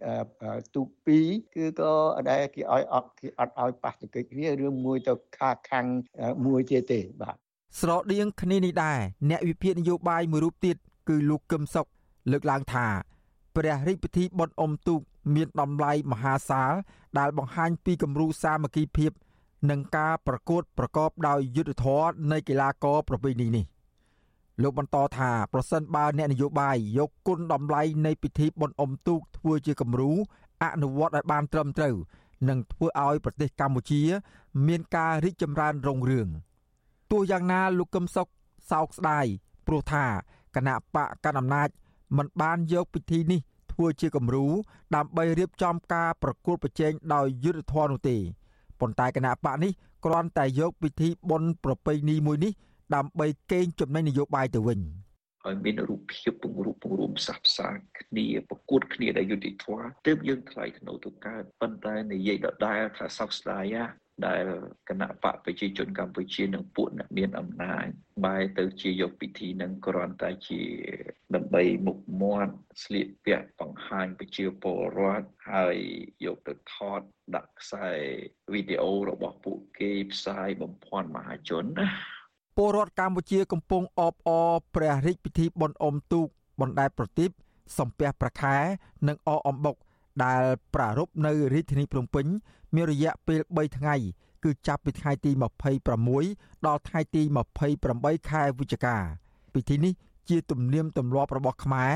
[0.00, 0.88] 2ទូក
[1.20, 1.92] 2គឺក៏
[2.30, 5.86] ដែលគេឲ្យអត់គេអត់ឲ្យប៉ះទង្គិចគ្នារឿងមួយទៅខាខាំង
[6.46, 7.36] មួយទៀតទេបាទ
[7.80, 8.98] ស្រដៀងគ្នានេះដែរ
[9.30, 10.76] អ្នកវិភាគនយោបាយមួយរូបទៀត
[11.08, 11.86] គឺលោកកឹមសុខ
[12.32, 12.86] លើកឡើងថា
[13.56, 15.00] ព្រះរាជពិធីបុណ្យអុំទូក
[15.34, 16.72] មានតម្លៃមហាសាល
[17.18, 19.12] ដែលបង្ហាញពីគំរូសាមគ្គីភាព
[19.70, 23.64] និងការប្រកួតប្រកបដោយយុត្តិធម៌នៃកីឡាករប្រពៃណីនេះ
[24.62, 30.12] លោកបន្តថាប្រសិនបើអ្នកនយោបាយយកគុណតម្លៃនៃពិធីបុណ្យអុំទូកធ្វើជាគំរូ
[30.62, 31.96] អនុវត្តឲ្យបានត្រឹមត្រូវ
[32.48, 34.02] នឹងធ្វើឲ្យប្រទេសកម្ពុជា
[34.66, 36.28] មានការរីកចម្រើនរុងរឿង
[37.10, 38.28] ទោះយ៉ាងណាលោកកឹមសុខ
[38.70, 39.26] សោកស្ដាយ
[39.66, 40.04] ព្រោះថា
[40.56, 41.68] គណៈបកកណ្ដាលអំណាច
[42.16, 43.40] មិនបានយកពិធីនេះ
[43.72, 44.46] ធ្វើជាគំរូ
[44.96, 48.16] ដើម្បីរៀបចំការប្រកួតប្រជែងដោយយុទ្ធធម៌នោះទេ
[48.80, 49.72] ប៉ុន្តែគណៈបកនេះ
[50.04, 52.52] គ្រាន់តែយកពិធីបុណ្យប្រពៃណីមួយនេះ
[52.94, 54.80] ដើម្បីកេងចំណេញនយោបាយទៅវិញ
[55.46, 63.64] ឲ្យមានរូបភាពពង្រូបពង្រួមផ្សះផ្សាគ្នាប្រកួតគ្នាដោយយុត្តិធម៌ទើបយើងថ្លៃថ្នូរទៅកើតប៉ុន្តែនិយាយដដែលថាសោកស្ដាយ
[64.26, 64.44] ដែល
[64.88, 67.86] គណៈបកប្រជាជនកម្ពុជានិងពួកអ្នកមានអំណាច
[68.24, 70.62] បែរទៅជាយកពិធីនឹងគ្រាន់តែជា
[71.34, 75.76] ដើម្បីមុខមាត់ស្លៀកពាក់បង្ហាញប្រជាពលរដ្ឋហើយ
[76.24, 77.00] យកទៅថត
[77.34, 77.90] ដាក់ខ្សែ
[78.52, 81.88] វីដេអូរបស់ពួកគេផ្សាយបំភាន់មហាជនណា
[82.56, 86.26] ពលរដ្ឋកម្ពុជាកំពុងអបអរព្រះរាជពិធីបុណ្យអុំទូក
[86.60, 87.30] បណ្ដែតប្រទីប
[87.78, 88.56] សំពះប្រខែ
[89.08, 89.76] និងអអំបុក
[90.24, 90.42] ដែល
[90.74, 92.26] ប្រារព្ធនៅរាជធានីភ្នំពេញ
[92.74, 93.96] មានរយៈពេល3ថ្ងៃ
[94.44, 95.30] គឺចាប់ពីថ្ងៃទី
[95.98, 97.22] 26ដល់ថ្ងៃទី
[97.78, 98.96] 28ខែវិច្ឆិកា
[99.54, 99.92] ពិធីនេះ
[100.28, 101.92] ជាទំនៀមទម្លាប់របស់ខ្មែរ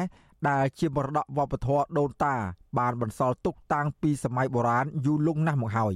[0.49, 2.35] ដែលជាមរតកវប្បធម៌ដូនតា
[2.79, 5.95] បានបន្សល់ទុកតាំងពីសម័យបុរាណយូរលង់ណាស់មកហើយ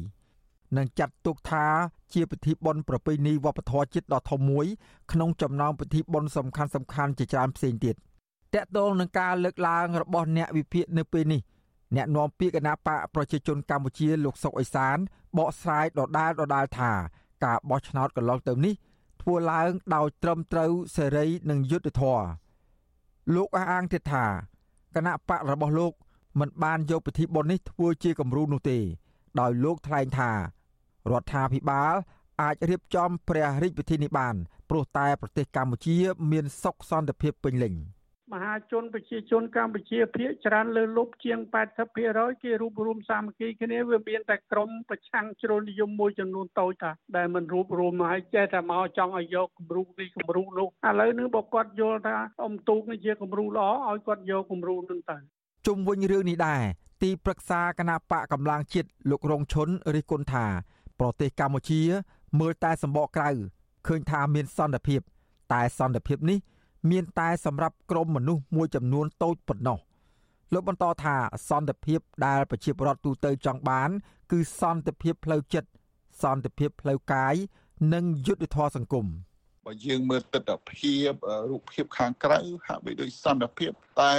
[0.76, 1.66] នឹងចាត់ទុកថា
[2.14, 4.66] ជាពិធីបុណ្យប្រពៃណីវប្បធម៌ជាតិដ៏ធំមួយ
[5.12, 7.94] ក្នុងចំណោមពិធីបុណ្យសំខាន់សំខាន់ជាច្រើនផ្សេងទៀត
[8.54, 11.40] តកតងនឹងការលើកឡើងរបស់អ្នកវិភាគនៅពេលនេះ
[11.96, 14.96] អ្នកនាំពាក្យគណៈបកប្រជាជនកម្ពុជាលោកសុកអេសាន
[15.38, 16.92] បកស្រាយដដែលដដែលថា
[17.44, 18.74] ការបោះឆ្នោតកន្លងទៅនេះ
[19.22, 22.26] ធ្វើឡើងដោយត្រឹមត្រូវសេរីនិងយុត្តិធម៌
[23.34, 24.26] លោកអះអាងទៀតថា
[24.94, 25.92] គណៈបករបស់លោក
[26.40, 28.78] មិនបានយកពិធីបុណ្យនេះធ្វើជាគំរូនោះទេ
[29.40, 30.36] ដោយលោកថ្លែងថារ
[31.20, 31.94] ដ្ឋាភិបាល
[32.42, 34.34] អាចរៀបចំព្រះរាជពិធីនេះបាន
[34.68, 35.96] ព្រោះតែប្រទេសកម្ពុជា
[36.30, 37.74] មានសុខសន្តិភាពពេញលេញ។
[38.33, 41.39] មហាជនប្រជាជនកម្ពុជាភាគច្រើនលើលុបជាង
[41.91, 55.17] 80%គេរួបរวมសាមគ្គីគ្នាវាមានតែក្រុមប្រឆាំងជ្រុលនិយមមួយចំនួនតូចតាដែលមិនរួបរวมហើយចេះតែមកចង់ឲ្យយកគំរូនេះគំរូនោះឥឡូវនេះបើគាត់យល់ថាអ៊ំទូកនេះជាគំរូល្អឲ្យគាត់យកគំរូនោះទៅ
[55.67, 56.61] ជុំវិញរឿងនេះដែរ
[57.03, 60.45] ទីប្រឹក្សាគណៈបកកម្លាំងជាតិលោករងឈុនរិះគន់ថា
[60.99, 61.81] ប្រទេសកម្ពុជា
[62.39, 63.29] មើលតែសម្បកក្រៅ
[63.87, 64.99] ឃើញថាមានសន្តិភាព
[65.53, 66.39] តែសន្តិភាពនេះ
[66.90, 69.78] មានតែសម្រាប់ក្រុមមនុស្សមួយចំនួនតូចប៉ុណ្ណោះ
[70.52, 71.16] លោកបន្តថា
[71.48, 73.90] សន្តិភាពដែលប្រជាពលរដ្ឋទូទៅចង់បាន
[74.30, 75.68] គឺសន្តិភាពផ្លូវចិត្ត
[76.22, 77.34] សន្តិភាពផ្លូវកាយ
[77.94, 79.06] និងយុត្តិធម៌សង្គម
[79.66, 81.10] បើយើងមើលទស្សនភាព
[81.50, 83.70] រូបភាពខាងក្រៅហាក់បីដូចសន្តិភាព
[84.02, 84.14] តែ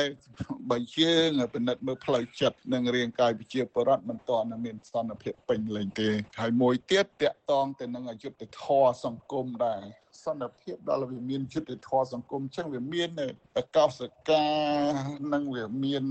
[0.72, 9.82] បើយើងពិនិត្យមើលផ្លូវចិត្តនិងរាងកាយវិជាបរដ្ឋមិនទាន់មានសន្តិភាពពេញលេញទេហើយមួយទៀតតកតងទៅនឹងអយុត្តិធម៌សង្គមដែរ
[10.26, 13.10] សន្តិភាពដល់វាមានយុទ្ធធម៌សង្គមចឹងវាមាន
[13.76, 14.46] កោសកា
[15.34, 16.04] និងវាមាន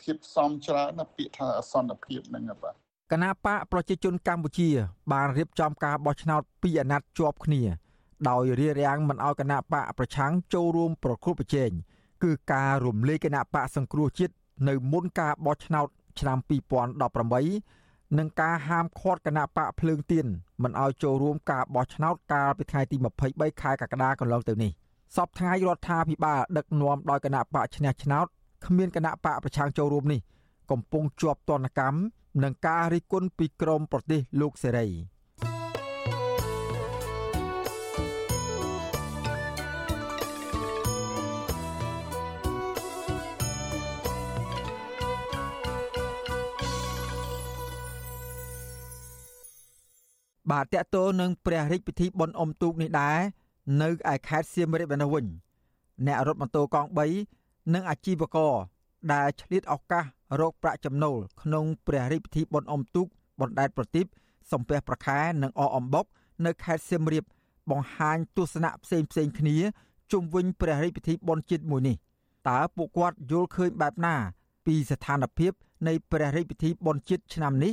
[0.00, 2.74] ភាពសំច្រើនណាពាក្យថាសន្តិភាពហ្នឹងបាទ
[3.12, 4.68] គណៈបកប្រជាជនកម្ពុជា
[5.12, 7.62] បានរៀបចំការបោះឆ្នោតពីរអាណត្តិជាប់គ្នា
[8.28, 11.70] ដោយរារាំងមិនឲ្យគណៈបកប្រឆាំងចូលរួមប្រគល់ប្រជែង
[12.22, 14.34] គឺការរំលែកគណៈបកសង្គ្រោះជាតិ
[14.68, 15.88] នៅមុនការបោះឆ្នោត
[16.20, 17.83] ឆ្នាំ2018
[18.18, 20.26] និងការហាមឃាត់គណៈបកភ្លើងទៀន
[20.62, 22.96] មិនឲ្យចូលរួមការបោះឆ្នោតកាលពីថ្ងៃទី
[23.28, 24.72] 23ខែកក្កដាកន្លងទៅនេះ
[25.16, 28.26] សពថ្ងៃរដ្ឋាភិបាលដឹកនាំដោយគណៈបកឈ្នះឆ្នោត
[28.66, 30.20] គ្មានគណៈបកប្រឆាំងចូលរួមនេះ
[30.70, 31.98] កំពុងជាប់ទណ្ឌកម្ម
[32.42, 34.86] នឹងការរិះគន់ពីក្រមប្រទេសលោកសេរី
[50.50, 53.18] បាទតកតោនឹងព្រះរាជពិធីបុណ្យអុំទូកនេះដែរ
[53.82, 55.26] នៅឯខេត្តសៀមរាបនេះវិញ
[56.06, 56.88] អ្នករត់ម៉ូតូកង់
[57.30, 58.54] 3និងអាជីវករ
[59.12, 60.04] ដែលឆ្លៀតឱកាស
[60.40, 63.06] រកប្រាក់ចំណូលក្នុងព្រះរាជពិធីបុណ្យអុំទូក
[63.40, 64.06] បណ្ដែតប្រទីប
[64.52, 66.04] សំពះប្រខែនិងអអំបុក
[66.46, 67.24] នៅខេត្តសៀមរាប
[67.70, 69.56] បង្ហាញទស្សនៈផ្សេងផ្សេងគ្នា
[70.12, 71.96] ជុំវិញព្រះរាជពិធីបុណ្យជាតិមួយនេះ
[72.48, 74.14] តើពួកគាត់យល់ឃើញបែបណា
[74.66, 75.52] ពីស្ថានភាព
[75.86, 77.72] នៃព្រះរាជពិធីបុណ្យជាតិឆ្នាំនេះ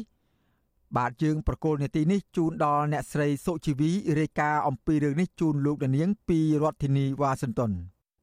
[0.98, 7.72] បាទយើងប្រកូលនេតិនេះជូនដល់អ្នកស្រីសុជីវីរាយការណ៍អំពីរឿងនេះជូនលោកនាង ពីរដ្ឋធានីវ៉ាស៊ីនតោន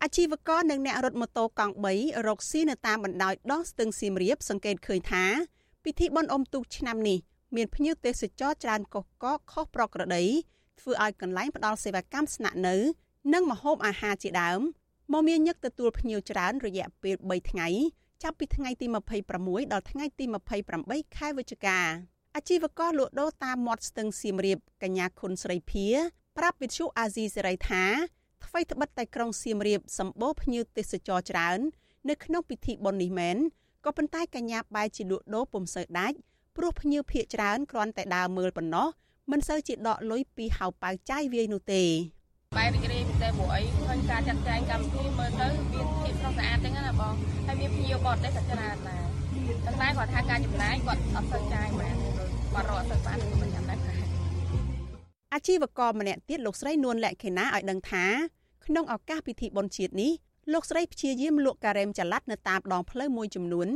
[0.03, 5.25] អាជីវករនិងអ្នករត់ម៉ូតូកង់3រកស៊ីនៅតាមបណ្ដោយដងស្ទឹងសៀមរាបសង្កេតឃើញថា
[5.85, 7.19] ពិធីបុណ្យអុំទូកឆ្នាំនេះ
[7.57, 10.25] មានភ្ញៀវទេសចរច្រើនកុះកកខុសប្រក្រតី
[10.81, 12.77] ធ្វើឲ្យកន្លែងផ្ដល់សេវាកម្មស្នាក់នៅ
[13.33, 14.61] និងម្ហូបអាហារជាដើម
[15.13, 17.69] មកមានញឹកទទួលភ្ញៀវច្រើនរយៈពេល3ថ្ងៃ
[18.23, 18.87] ចាប់ពីថ្ងៃទី
[19.31, 20.25] 26ដល់ថ្ងៃទី
[20.71, 21.79] 28ខែវិច្ឆិកា
[22.37, 25.87] អាជីវករលក់ដូរតាមមាត់ស្ទឹងសៀមរាបកញ្ញាខុនស្រីភា
[26.39, 27.85] ប្រាប់វិទ្យុអាស៊ីសេរីថា
[28.45, 31.59] ថ្មីត្បិតតែក្រុងសៀមរាបសម្បូរភ្ញៀវទេសចរច្រើន
[32.09, 33.37] នៅក្នុងពិធីបុណ្យនេះមែន
[33.85, 36.17] ក៏ប៉ុន្តែកញ្ញាបែរជាលក់ដូរពុំសូវដាច់
[36.57, 38.89] ព្រោះភ្ញៀវភ័យច្រើនគ្រាន់តែដើរមើលប៉ុណ្ណោះ
[39.31, 41.83] មិនសូវជាដកលុយពីហៅប៉ៅចាយវាយនោះទេ
[42.57, 47.15] បែររីករាយពិសេសព្រោះអីឃើញការចាត់ចែងកម្មវិធីមើលទៅមានភាពស្រស់ស្អាតចឹងណាបង
[47.47, 49.05] ហើយមានភ្ញៀវបរទេសក៏ច្រើនដែរ
[49.65, 52.18] តែគាត់ថាការចំណាយគាត់អត់សូវចាយមែន
[52.59, 53.79] គាត់រកទៅបានមិនចាំដែរ
[55.35, 58.05] អាជីវករម្នាក់ទៀតលោកស្រីនួនលក្ខិណាឲ្យដឹងថា
[58.67, 60.13] ក្នុងឱកាសពិធីបុណ្យជាតិនេះ
[60.53, 63.69] លោកស្រីព្យាយាមលក់ការ៉េមចល័តនៅតាមដងផ្លូវមួយចំនួន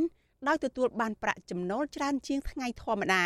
[0.47, 3.23] ដោយទទួលបានប្រាក់ចំណូលច្រើនជាងថ្ងៃធម្មតា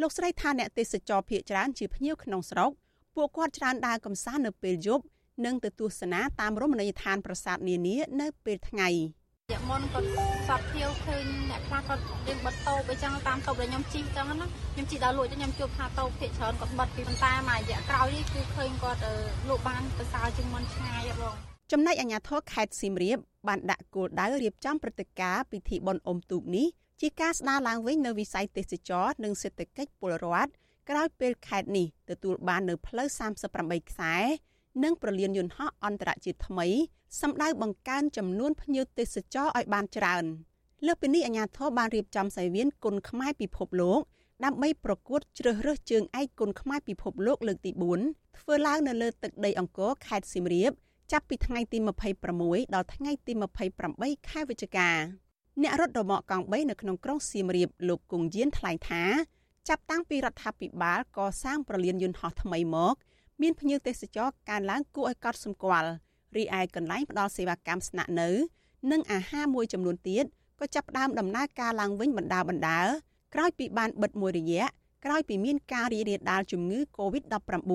[0.00, 2.70] លោកស្រីថាអ្នកទេសចរភៀកច្រើនជាភ្ញៀវក្នុងស្រុក
[3.16, 5.04] ពួកគាត់ច្រើនដើរកម្សាន្តនៅពេលយប់
[5.44, 8.88] និងទៅទស្សនាតាមរមណីយដ្ឋានប្រាសាទនានានៅពេលថ្ងៃ
[9.54, 10.08] យកមុនគាត់
[10.48, 19.00] សពភៀវឃើញអ្នកខ្លះគាត់រៀងបិទតោបអញ្ចឹងតាមតោបដែលខ្ញុំជីអញ្ចឹងណាខ្ញុំជីដល់លក់ទៅខ្ញុំជួបថាតោភាកច្រើនគាត់បិទពីប៉ុន្តែមួយរយៈក្រោយនេះគឺឃើញគាត់
[19.48, 21.34] លក់បានប្រសើរជាងមុនឆ្ងាយបង
[21.72, 26.66] ចំណែកអាជ្ញាធរខេត្តសៀមរាបបានដាក់គោលដៅរៀបចំព្រឹត្តិការណ៍ពិធីបុណ្យអុំទូកនេះ
[27.00, 30.50] ជាការស្ដារឡើងវិញនៅវិស័យទេសចរនិងសេដ្ឋកិច្ចពលរដ្ឋ
[30.90, 33.08] ក្រោយពេលខេត្តនេះទទួលបាននៅផ្លូវ
[33.50, 34.16] 38ខ្សែ
[34.82, 36.66] និងប្រលានយន្តហោះអន្តរជាតិថ្មី
[37.20, 40.24] សម្ដៅបង្កើនចំនួនភ្ញៀវទេសចរឲ្យបានច្រើន
[40.86, 44.00] លើសពីនេះអាជ្ញាធរបានរៀបចំសង្វៀនគុនខ្មែរពិភពលោក
[44.44, 47.70] ដើម្បីប្រកួតជ្រើសរើសជើងឯកគុនខ្មែរពិភពលោកលើកទី
[48.06, 50.72] 4ធ្វើឡើងនៅលើទឹកដីអង្គរខេត្តសៀមរាប
[51.12, 51.78] ចាប់ពីថ្ងៃទី
[52.26, 53.32] 26ដល់ថ្ងៃទី
[53.80, 54.90] 28ខែវិច្ឆិកា
[55.62, 59.02] អ្នករត់រមាក់កង់3នៅក្នុងក្រុងសៀមរាបលោកគង់យានថ្លែងថា
[59.68, 62.94] ចាប់តាំងពីរដ្ឋាភិបាលកសាងប្រលានយន្តហោះថ្មីមក
[63.42, 65.90] មានភ្ញៀវទេសចរកើនឡើងគួរឲ្យកត់សម្គាល់
[66.36, 68.28] រីឯកន្លែងផ្ដល់សេវាកម្មស្នាក់នៅ
[68.90, 70.24] និងអាហារមួយចំនួនទៀត
[70.60, 72.80] ក៏ចាប់ផ្ដើមដំណើរការឡើងវិញបណ្ដាបណ្ដា
[73.34, 74.64] ក្រោយពីបានបិទមួយរយៈ
[75.04, 77.70] ក្រោយពីមានការរីករាលដាលជំងឺ Covid-19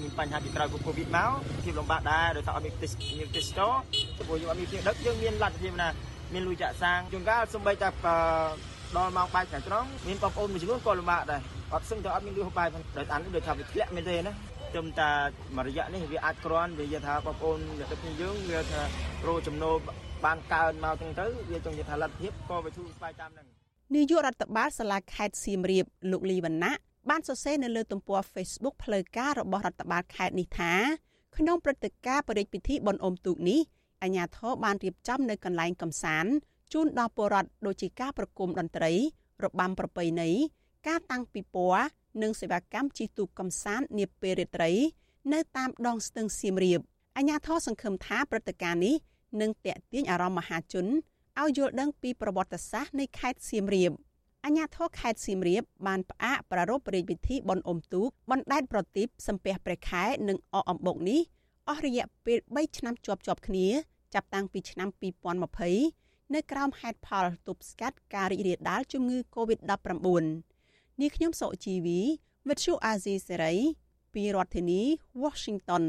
[0.00, 1.30] មានបញ្ហាពីក្រោយកូវីដមក
[1.64, 3.72] ភាពលំបាកដែរដោយសារអត់មានទេសមានទេសចរ
[4.18, 5.88] ព្រោះយើងអត់មានជាងដឹកយើងមានលទ្ធភាពណា
[6.32, 7.88] មានលុយចាក់សាំងជួនកាលសំបីតែ
[8.96, 11.40] ដល់ម៉ោងបាយខាងត្រង់មានបងប្អូនមួយចំនួនក៏លំបាកដែរ
[11.74, 15.10] អត់សឹងតែអត់មានលុយហូបបាយដោយអានដូចថាវាធ្លាក់មែនទេណាត្រឹ មតែ
[15.56, 18.80] មួយរយៈនេះវាអាចក្រាន់វានិយាយថាបងប្អូនអ្នកដឹកយើងវាថា
[19.26, 19.76] រោចំណូល
[20.24, 23.46] បានកើនមកចឹងទៅវាចង់និយាយថាលទ្ធភាពក៏វាធូរស្បើយតាមហ្នឹង
[23.94, 26.72] នាយករដ្ឋបាលសាលាខេត្តសៀមរាបលោកលីវណ្ណៈ
[27.10, 30.72] បានសរសេរនៅលើទំព័រ Facebook ផ្លូវការរបស់រដ្ឋបាលខេត្តនេះថា
[31.36, 33.60] ក្នុងព្រឹត្តិការណ៍បរិយាពិធីបុណ្យអុំទូកនេះ
[34.02, 36.32] អាជ្ញាធរបានរៀបចំនៅកន្លែងកំសាន្ត
[36.72, 38.92] ជូនដល់ពលរដ្ឋដូចជាការប្រគំតន្ត្រី
[39.44, 40.30] របាំប្រពៃណី
[40.88, 41.86] ការតាំងពិព័រណ៍
[42.22, 44.70] និងសេវាកម្មជិះទូកកំសាន្តនាពេលរាត្រី
[45.32, 46.80] នៅតាមដងស្ទឹងសៀមរាប
[47.16, 48.94] អាជ្ញាធរសង្ឃឹមថាព្រឹត្តិការណ៍នេះ
[49.40, 50.86] នឹងទាក់ទាញអារម្មណ៍មហាជន
[51.40, 53.92] ឲ្យយល់ដឹងពីប្រវត្តិសាស្ត្រនៃខេត្តសៀមរាប
[54.44, 61.20] អាជ្ញាធរខេត្តសៀមរាបបានផ្អាកប្រារព្ធរាជពិធីបុណ្យអុំទូកបណ្ដែតប្រទីបសំពះព្រះខែនិងអកអំបុកនេះ
[61.68, 63.66] អស់រយៈពេល3ឆ្នាំជាប់ជាប់គ្នា
[64.14, 64.88] ចាប់តាំងពីឆ្នាំ
[65.60, 70.24] 2020នៅក្រោមហេតុផលទប់ស្កាត់ការរីករាលដាលជំងឺ Covid-19
[71.00, 72.00] នេះខ្ញុំសុជីវី
[72.48, 73.54] វិទ្យុអាស៊ីសេរី
[74.14, 74.82] ពីរដ្ឋធានី
[75.22, 75.82] Washington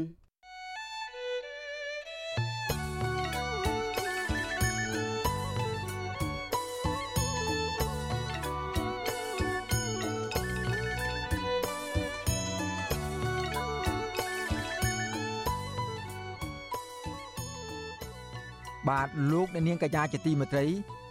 [18.88, 20.66] បាទលោកអ្នកនាងកញ្ញាជាទីមេត្រី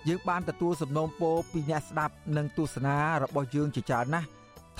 [0.08, 4.28] យើងបានទទួលសំណូមពរពីអ្នកស្ដាប់និងទស្សនារបស់យើងជាច្រើនណាស់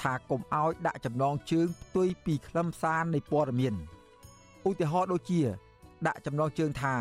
[0.02, 3.74] ថាកុំឲ្យដាក់ចំណងជើងផ្ទុយពីខ្លឹមសារនៃព័ត៌មាន
[4.70, 5.42] ឧទាហរណ៍ដូចជា
[6.08, 6.96] ដាក់ចំណងជើងថា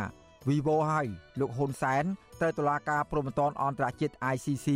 [0.49, 1.07] Vivo ហើយ
[1.41, 2.05] លោកហ៊ុនសែន
[2.41, 4.69] ត្រូវតុលាការព្រហ្មទណ្ឌអន្តរជាតិ ICC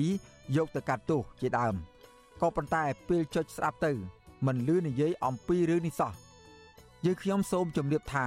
[0.56, 1.74] យកទៅកាត់ទោសជាដើម
[2.40, 3.92] ក៏ប៉ុន្តែពេលចុចស្ដាប់ទៅ
[4.46, 6.12] មិនលឺនិយាយអំពីរឿងនេះសោះ
[7.04, 8.26] យើងខ្ញុំសូមជម្រាបថា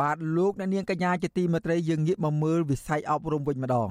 [0.00, 3.90] បាទលោកអ្នកនាងកញ្ញាជាទីមេត្រីយើងងាកមកមើលវិស័យអប់រំវិញម្ដង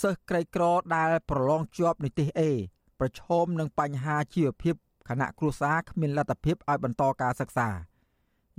[0.00, 0.64] សិស្សក្រីក្រ
[0.96, 2.40] ដែលប្រឡងជាប់និទេស A
[3.00, 4.74] ប្រឈមនឹងបញ្ហាជីវភាព
[5.08, 7.68] ខណៈគ្រួសារគ្មានលទ្ធភាពឲ្យបន្តការសិក្សា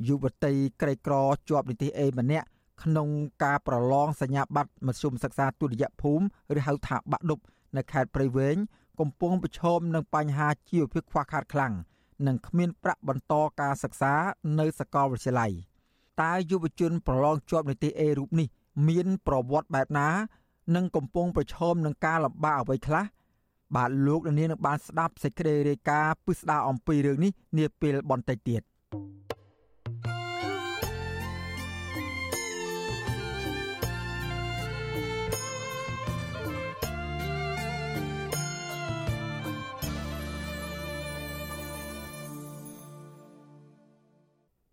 [0.07, 1.15] យុវតីក្រីក្រ
[1.49, 2.47] ជាប់នីតិ A ម្នាក់
[2.83, 3.09] ក្នុង
[3.43, 7.39] ការប្រឡងសញ្ញាបត្រមធ្យមសិក្សាទុតិយភូមិឬហៅថាបាក់ឌុប
[7.77, 8.57] នៅខេត្តព្រៃវែង
[8.99, 11.73] កំពុងប្រឈមនឹងបញ្ហាជីវភាពខ្វះខាតខ្លាំង
[12.27, 14.13] និងគ្មានប្រាក់បន្តការសិក្សា
[14.59, 15.53] នៅសាកលវិទ្យាល័យ
[16.21, 18.47] តើយុវជនប្រឡងជាប់នីតិ A រូបនេះ
[18.87, 20.09] មានប្រវត្តិបែបណា
[20.75, 23.05] និងកំពុងប្រឈមនឹងការលំបាកអ្វីខ្លះ
[23.75, 28.61] បាទលោកនាងនឹងបានស្ដាប់សេចក្តីរាយការណ៍ពិស្ដារអំពីរឿងនេះនាពេលបន្តិចទៀត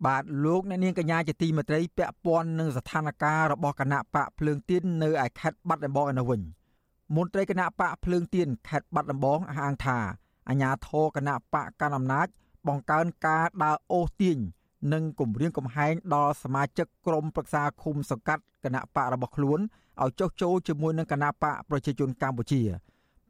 [0.05, 6.41] បាទលោកអ្នកនាងកញ្ញាជាទីមេត្រីពាក់ព័ន្ធនឹងស្ថានភាពរបស់គណៈបកភ្លើងទៀននៅឯខេត្តបាត់ដំបងឯនោះវិញ
[7.15, 9.97] មន្ត្រីគណៈបកភ្លើងទៀនខេត្តបាត់ដំបងអះអាងថា
[10.49, 12.27] អាញាធរគណៈបកកណ្ដាលអំណាច
[12.67, 14.37] បង្កើនការដើរអូសទាញ
[14.93, 19.59] និងគម្រាមកំហែងដល់សមាជិកក្រុមប្រឹក្សាឃុំសង្កាត់គណៈបករបស់ខ្លួន
[20.01, 22.61] ឲ្យចុះចូលជាមួយនឹងគណៈបកប្រជាជនកម្ពុជា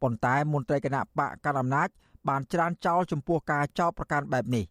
[0.02, 1.90] ប៉ុន្តែមន្ត្រីគណៈបកកណ្ដាលអំណាច
[2.28, 4.66] បានច្រានចោលចំពោះការចោទប្រកាន់បែបនេះ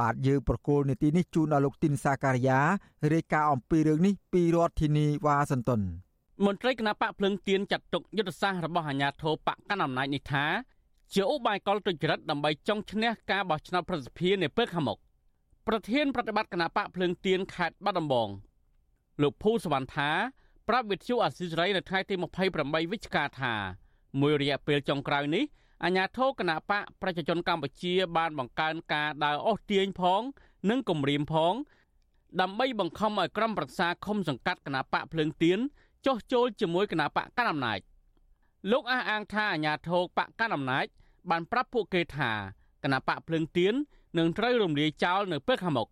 [0.00, 2.60] បាទយើងប្រកូលនីតិនេះជូនដល់លោកទីនសាការីយ៉ា
[3.14, 5.80] រាយការណ៍អំពីរឿងនេះពីរដ្ឋធានីវ៉ាស៊ីនតោន
[6.44, 10.44] មន្ត្រីគណៈបកភ្លឹងទៀនចាត់ទុកយុទ្ធសាស្ត្ររបស់អាជ្ញាធរបកកណ្ដាលអំណាចនេះថា
[11.14, 14.98] ជាឧបាយកលទុច្ចរិតដើម្បីចង់ឈ្នះការបោះឆ្នោតប្រសិទ្ធភាពនៅពេលខាងមុខ
[15.66, 18.28] ប្រធានប្រតិបត្តិគណៈបកភ្លឹងទៀនខេត្តបាត់ដំបង
[19.22, 20.10] លោកភូសវណ្ណថា
[20.68, 22.14] ប្រាប់វិទ្យុអាស៊ីសេរីនៅថ្ងៃទី
[22.54, 23.52] 28វិច្ឆិកាថា
[24.20, 25.44] មួយរយៈពេលចុងក្រោយនេះ
[25.82, 30.22] អាញាធរគណៈបកប្រជាជនកម្ពុជា បានបង្កើនការដើរអូសទាញផង
[30.70, 31.54] និងគម្រាមផង
[32.40, 35.58] ដើម្បីបង្ខំឲ្យក្រុមប្រឹក្សាឃុំសង្កាត់គណៈបកភ្លើងទៀន
[36.06, 37.78] ចុះចូលជាមួយគណៈបកកណ្ដាលអំណាច
[38.70, 40.86] លោកអះអាងថាអាញាធរបកកណ្ដាលអំណាច
[41.30, 42.30] បានប្រាប់ពួកគេថា
[42.84, 43.74] គណៈបកភ្លើងទៀន
[44.18, 45.88] នឹងត្រូវរំលាយចោលនៅពេលខាងមុខ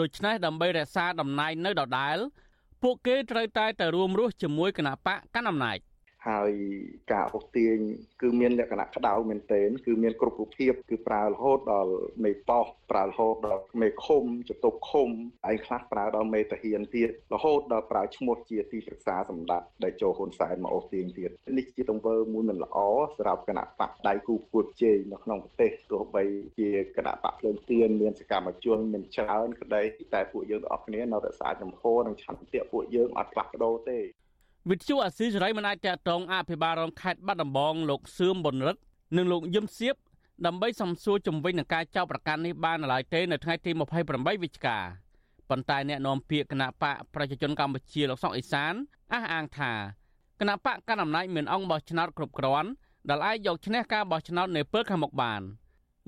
[0.00, 2.16] ដូច្នេះដើម្បីរក្សាតំណែងនៅដដែល
[2.82, 5.78] ពួកគេត្រូវតែទៅរួមរស់ជាមួយគណៈបកកណ្ដាលអំណាច
[6.26, 6.50] ហើយ
[7.12, 7.76] ការអូសទាញ
[8.22, 15.10] គឺមានលក្ខណៈក្តៅមែនទែនគឺមានគ្រប់រូបភាពគឺប្រើរហូតដល់មេប៉ោះប្រើរហូតដល់មេឃុំចតុកឃុំ
[15.50, 22.78] ឯខ្លះប្រើដល់មេតាហ៊ានទៀតរហូតដល់ប្រើឈ្មោះជាទីប្រឹក្សាសម្ដេចដែលចូលហ៊ុនសែនមកអូសទាញទៀតនេះជាទង្វើមួយមិនល្អ
[23.16, 26.24] សម្រាប់គណៈបកដៃគូពួតជ័យនៅក្នុងប្រទេសទោះបី
[26.58, 29.82] ជាគណៈបកភ្លើងទៀនមានសកម្មជនមានច្រើនក្តី
[30.14, 33.98] តែពួកយើងទាំងអស់គ្នានៅតែសារចំហនិងឆន្ទៈពួកយើងអត់ផ្លាស់ប្ដូរទេ
[34.70, 38.80] វិទ្យុអាស៊ីសេរីមិនអាចតតងអភិបាលរងខេត្តបាត់ដំបងលោកសឿមប៊ុនរិទ្ធ
[39.16, 39.94] និងលោកយឹមសៀប
[40.46, 43.70] ដើម្បីសំសួរជំវិញនឹងការចោទប្រកាន់នេះបាននៅឡើយទេនៅថ្ងៃទី
[44.06, 44.78] 28វិច្ឆិកា
[45.48, 48.74] ប៉ុន្តែអ្នកនាំពាក្យគណៈបកប្រជាជនកម្ពុជាលោកសុកអេសាន
[49.12, 49.72] អះអាងថា
[50.40, 52.70] គណៈបកកណ្ដាលអំណាចមានអង្គបោះឆ្នោតគ្រប់គ្រាន់
[53.08, 55.40] ដែលអាចយកឈ្នះការបោះឆ្នោតនៅពេលខាងមុខបាន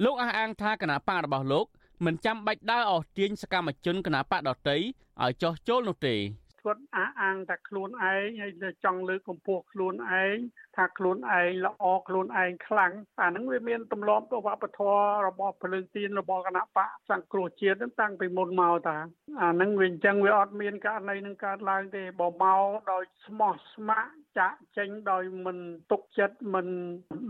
[0.04, 1.66] លោកអះអាងថាគណៈបករបស់លោក
[2.04, 4.76] មិនចាំបាច់ដើរអស់ទាញសកម្មជនគណៈបកដតី
[5.22, 6.16] ឲ្យចោះចូលនោះទេ
[6.64, 8.52] គាត់អះអាងតែខ្លួនឯងហើយ
[8.84, 10.36] ចង់លើកកម្ពស់ខ្លួនឯង
[10.76, 18.96] ថាខ្លួនឯងល្អខ្លួនឯងខ្លាំងអាហ្នឹងវាមានទម្លាប់ទៅវប្បធម៌របស់ពលឹងទៀនរបស់គណៈបកសង្គ្រោះជាតិតាំងពីមុនមកតា
[19.42, 25.58] អាហ្នឹងវាអញ្ចឹងវាអត់មានករណីនឹងកើតឡើងទេបើមកដោយស្មោះស្ម័គ្រចាក់ចេញដោយមិន
[25.90, 26.66] ទុកចិត្តមិន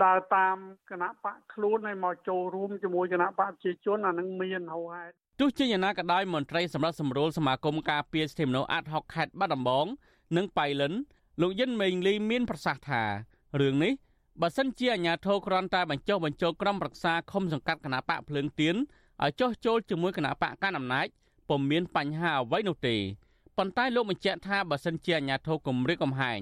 [0.04, 0.56] ដើរតាម
[0.90, 9.86] គណៈបកខ្លួនហើយមកចូលរួមជាមួយគណៈបកប្រជាជនអាហ្នឹងមានហៅហេតុ ទោះជាយ៉ាងណាក៏ដោយមន្ត្រីសម្រាប់សម្រួលសមាគមការពារសិទ្ធិមនុស្សអាត់ហុកខេត្តបាត់ដំបង
[10.36, 10.92] និងប៉ៃលិន
[11.40, 13.02] លោកយិនមេងលីមានប្រសាសន៍ថា
[13.60, 13.92] រឿងនេះ
[14.40, 18.76] បើសិនជាអាជ្ញាធរគ្រាន់តែបញ្ចុះបញ្ចូលក្រុមប្រឹក្សាឃុំសង្កាត់គណៈបកភ្លើងទៀន
[19.22, 21.06] ឲ្យចុះចូលជាមួយគណៈបកកណ្ដាលអំណាច
[21.48, 22.96] ពុំមានបញ្ហាអ្វីនោះទេ
[23.56, 26.40] ប៉ុន្តែលោកបញ្ជាក់ថាបើសិនជាអាជ្ញាធរគម្រាមកំហែង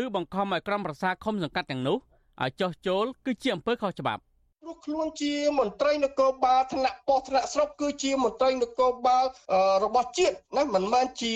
[0.00, 1.98] ឬបង្ខំឲ្យក្រុមប្រឹក្សាឃុំសង្កាត់ទាំងនោះ
[2.42, 4.22] ឲ្យចុះចូលគឺជាអំពើខុសច្បាប់
[4.68, 9.24] ព្រោះខ្លួនជាមន្ត្រីនគរបាលថ្នាក់ប៉ុស្តិ៍ថ្នាក់ស្រុកគឺជាមន្ត្រីនគរបាល
[9.84, 11.32] របស់ជាតិណាមិនមែនជា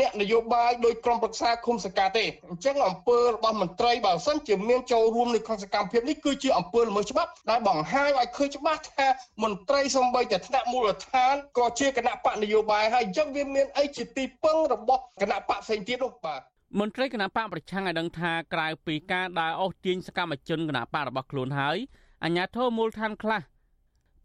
[0.00, 9.06] អ្នកនយោបាយដោយក្រុមប្រឹក្សាឃុំសង្កាត់ទេអញ្ចឹងអំពើរបស់មន្ត្រីបើសិនជាមានចូលរួមនៅក្នុងសកម្មភាពនេះគឺជាអំពើល្មើសច្បាប់ដែលបង្ហាញឲ្យឃើញច្បាស់ថា
[9.42, 16.40] មន្ត្រីសំបីតែថ្នាក់មូលដ្ឋានក៏ជាគណៈបកនយោបាយហើយអញ្ចឹងវាមានអីជាទីពឹងរបស់គណៈបកផ្សេងទៀតនោះបាទ
[16.80, 21.78] មន្ត្រីគណៈបកប្រឆាំងឲ្យដឹងថាក្រៅពីការដើរអូសទាញសកម្មជនគណៈបករបស់ខ្លួនហើយ
[22.24, 23.42] អាញាធរមូលដ្ឋានខ្លះ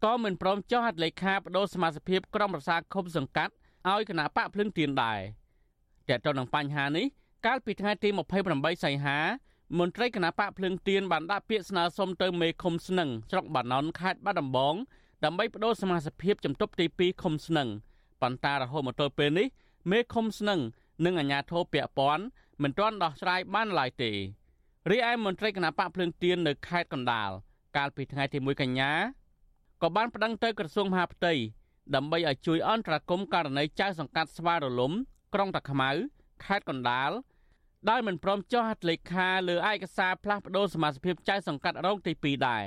[0.04, 3.52] ក៏មិនព្រមចុះហត្ថលេខាបដូរសមាជិកក្រុមប្រឹក្សាឃុំសង្កាត់
[3.88, 5.20] ឲ្យគណៈបកភ្លឹងទៀនដែរ
[6.08, 7.06] តែទៅនឹងបញ្ហានេះ
[7.46, 8.08] កាលពីថ្ងៃទី
[8.46, 9.18] 28សីហា
[9.78, 14.74] មន្ត្រីគណៈបកភ្លឹងទៀនបានដាក់ពាក្យស្នើសុំទៅមេឃុំស្នឹងស្រុកបាណន់ខេត្តបាត់ដំបង
[15.24, 17.68] ដើម្បីបដូរសមាជិកជំទប់ទី2ឃុំស្នឹង
[18.22, 19.46] ប៉ុន្តែរហូតមកទល់ពេលនេះ
[19.90, 20.60] មេឃុំស្នឹង
[21.04, 22.24] និងអាជ្ញាធរពាក់ព័ន្ធ
[22.62, 24.12] មិនទាន់ដោះស្រាយបានឡើយទេ
[24.90, 27.30] រីឯមន្ត្រីគណៈបកភ្លើងទៀននៅខេត្តកណ្ដាល
[27.76, 28.92] កាលពីថ្ងៃទី1កញ្ញា
[29.82, 31.32] ក៏បានប្តឹងទៅក្រសួងមហាផ្ទៃ
[31.94, 34.92] ដើម្បីឲ្យជួយអន្តរាគមន៍ករណីចៅសង្កាត់ស្វារលំ
[35.34, 35.90] ក្រុងតាខ្មៅ
[36.44, 37.10] ខេត្តកណ្ដាល
[37.90, 42.64] ដោយមិនព្រមចុះហត្ថលេខាលើឯកសារផ្លាស់ប្តូរសមាជិកចៅសង្កាត់រងទី2ដែរ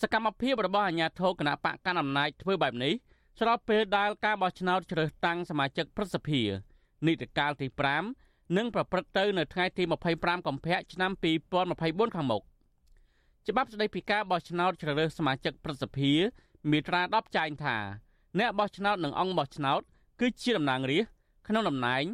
[0.00, 2.94] សកម្មភាពរបស់អាជ្ញាធរគណៈបកកណ្ដាលអំណាចធ្វើបែបនេះ
[3.38, 6.42] ស្របពេលដែលការបោះឆ្នោតជ្រើសតាំងសមាជិកព្រឹទ្ធសភា
[7.06, 7.66] នីតិកាលទី
[8.12, 9.82] 5នឹងប្រព្រឹត្តទៅនៅថ្ងៃទី
[10.14, 11.10] 25កុម្ភៈឆ្នាំ
[11.62, 12.42] 2024ខាងមុខ
[13.48, 16.12] ច្បាប់ស្តីពីការបោះឆ្នោតជ្រើសរើសសមាជិកព្រឹទ្ធសភា
[16.70, 17.76] មាត្រា10ចែងថា
[18.38, 19.80] អ្នកបោះឆ្នោតនិងអង្គបោះឆ្នោត
[20.20, 21.12] គឺជាតំណាងរាស្ត្រ
[21.48, 22.04] ក្នុងតំណែង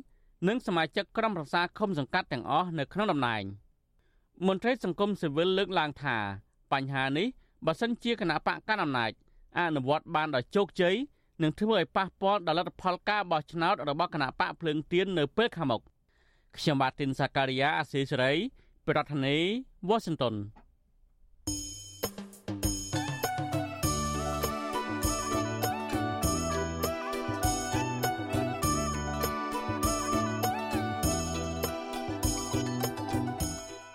[0.48, 3.42] និងសមាជិកក្រុមប្រឹក្សាឃុំសង្កាត់ទាំងអស់នៅក្នុងតំណែង
[4.46, 6.16] មន្ត្រីសង្គមស៊ីវិលលើកឡើងថា
[6.72, 7.26] បញ្ហានេះ
[7.66, 9.10] បើសិនជាគណៈបកកណ្ដាលអំណាច
[9.58, 10.94] អនុវត្តបានដោយជោគជ័យ
[11.42, 15.82] នឹងធ្វើឲ្យប៉ះពាល់ដល់លទ្ធផលការបោះឆ្នោតរបស់គណៈបកភ្លើងទៀននៅពេលខាងមុខ
[16.56, 18.32] ខ្ញុំបាទទីនសាការីយ៉ាអស៊ីសេរី
[18.88, 19.44] ប្រធានាធិ
[19.88, 20.34] បតី Washington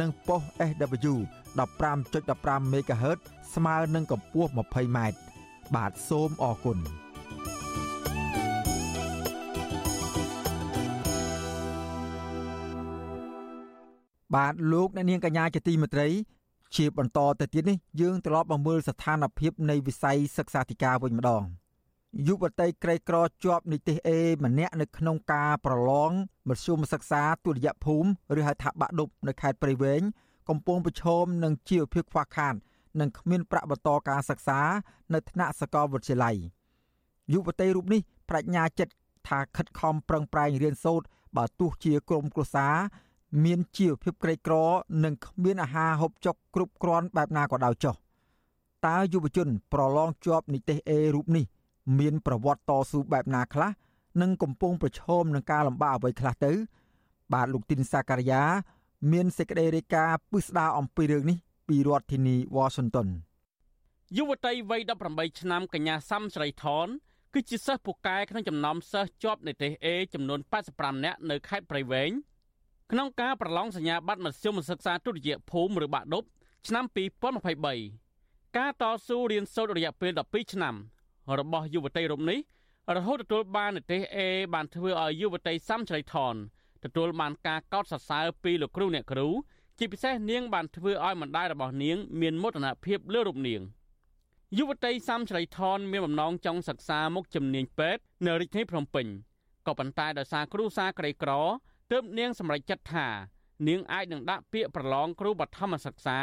[0.00, 1.14] និងប៉ុស SW
[1.58, 3.18] 15.15 MHz
[3.54, 4.98] ស្មើនឹងកម្ពស់ 20m
[5.74, 6.78] បាទសូមអរគុណ
[14.34, 16.08] បាទលោកអ្នកនាងកញ្ញាជាទីមេត្រី
[16.76, 21.42] ជាបន្តទៅទៀតនេះយើងត្រឡប់មកមើលស្ថានភាពនៃវិស័យសិក្សាធិការវិញម្ដង
[22.26, 24.10] យុវតីក្រីក្រជាប់និទេស A
[24.44, 26.12] ម្នាក់នៅក្នុងការប្រឡង
[26.48, 30.02] មធ្យមសិក្សាទុតិយភូមិឬហៅថាបាក់ឌុបនៅខេត្តព្រៃវែង
[30.48, 32.54] កំពុងប្រឈមនឹងជីវភាពខ្វះខាត
[33.00, 34.60] និងគ្មានប្រាក់បន្តការសិក្សា
[35.14, 36.36] នៅថ្នាក់សាកលវិទ្យាល័យ
[37.32, 38.00] យុវតីរូបនេះ
[38.30, 38.94] បញ្ញាចិត្ត
[39.28, 41.06] ថាខិតខំប្រឹងប្រែងរៀនសូត្រ
[41.36, 42.74] បើទោះជាក្រុមគ្រួសារ
[43.44, 44.54] មានជីវភាពក្រីក្រ
[45.04, 47.94] និងគ្មានអាហារហូបចុកគ្រប់គ្រាន់បែបណាក៏ដោយចុះ
[48.86, 51.46] តើយុវជន ប្រឡងជាប់និទេស A រូបនេះ
[51.98, 53.70] មានប្រវត្តិតស៊ូបែបណាខ្លះ
[54.22, 56.52] និងកំពុងប្រឈមនឹងការលំបាកអ្វីខ្លះទៅ
[57.32, 58.42] បាទលោកទីនសាការីយ៉ា
[59.12, 63.08] មានសេចក្តីរាយការណ៍ពឹស្ដារអំពីរឿងនេះពីរដ្ឋធានី Washington
[64.16, 66.88] យុវតីវ័យ18ឆ្នាំកញ្ញាសាំស្រីថន
[67.34, 70.40] គឺជាសិស្សពូកែក្នុងចំណោមសិស្សជាប់និទេស A ចំនួន
[70.72, 72.10] 85នាក់នៅខេត្តព្រៃវែង
[72.90, 76.24] ក្នុងការប្រឡងសញ្ញាបត្រមធ្យមសិក្សាទុតិយភូមិឬបាក់ឌុប
[76.68, 76.84] ឆ្នាំ
[77.70, 80.74] 2023ការតស៊ូរៀនសូត្ររយៈពេល12ឆ្នាំ
[81.38, 82.38] របស់យុវតីរូបនេះ
[82.96, 84.18] រហូតទទួលបាននិទេស A
[84.54, 86.34] បានធ្វើឲ្យយុវតីសាំជ្រៃថន
[86.84, 89.28] ទទួលបានការកោតសរសើរពីលោកគ្រូអ្នកគ្រូ
[89.78, 93.62] ជាពិសេសនាងបានធ្វើឲ្យម្ដាយរបស់នាង មានមោទនភាពលើរូបនាង
[94.58, 99.06] យុវតីសាំជ្រៃថនមានបំណងចង់សិក្សាមុខជំនាញពេទ្យនៅរាជធានីភ្នំពេញ
[99.66, 101.32] ក៏ប៉ុន្តែដោយសារគ្រូសាក្រីក្រ
[101.90, 103.06] ទើបនាងសម្រេចចិត្តថា
[103.68, 106.18] នាងអាចនឹងដាក់ពាក្យប្រឡងគ្រូបឋមសិក្សា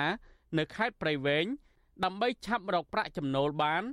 [0.58, 1.46] នៅខេត្តព្រៃវែង
[2.04, 3.84] ដើម្បីឆាប់រកប្រាក់ចំណូលបាន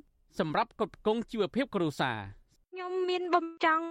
[0.41, 2.18] សម្រាប់គ្រប់គ្រងជីវភាពគ្រួសារ
[2.72, 3.87] ខ្ញុំមានបំចង់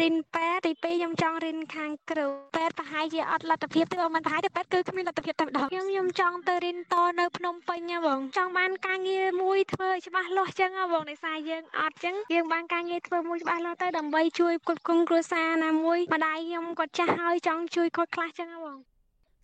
[0.00, 2.26] រៀនពេទ្យទី2ខ្ញុំចង់រៀនខាងគ្រូ
[2.56, 18.78] ពេទ្យប្រហែលជាអត់លទ្ធភាពទេបងមិនប្រហែលទេពេទ្យគឺគ្មានលទ្ធភាពតែម្ដងខ្ញុំខ្ញុំចង់ទៅរៀនតនៅភ្នំពេញហ៎បងចង់បានការងារមួយធ្វើច្បាស់លាស់ចឹងហ៎បងដោយសារយើងអត់ចឹងយើងបានការងារធ្វើមួយច្បាស់លាស់ទៅដើម្បីជួយគ្រប់គ្រងគ្រួសារណាមួយម្ដាយខ្ញុំគាត់ចាស់ហើយចង់ជួយគាត់ខ្លះចឹងហ៎បង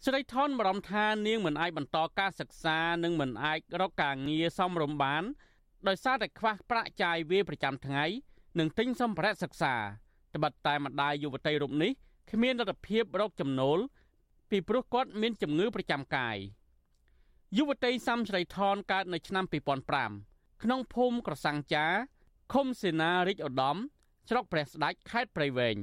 [0.04, 5.24] ស្រីថនបារម្ភថានាងមិនអាចបន្តការសិក្សានិងមិនអាចរកការងារសមរម្យបាន
[5.88, 8.04] ដោយសារតែខ្វះប្រាក់ចាយវាយប្រចាំថ្ងៃ
[8.58, 9.74] និងទិញសម្ភារៈសិក្សា
[10.34, 11.92] ត្បិតតែម្ដាយយុវតីរូបនេះ
[12.30, 13.78] គ្មានលទ្ធភាពរកចំណូល
[14.50, 16.36] ពីព្រោះគាត់មានជំងឺប្រចាំកាយ
[17.56, 19.44] យុវតីសាំស្រីថនកើតនៅឆ្នាំ
[20.04, 21.86] 2005ក្នុងភូមិក្រសាំងចា
[22.52, 23.76] ឃុំសេនារិចឧត្តម
[24.28, 25.76] ស្រុកព្រះស្ដេចខេត្តព្រៃវែង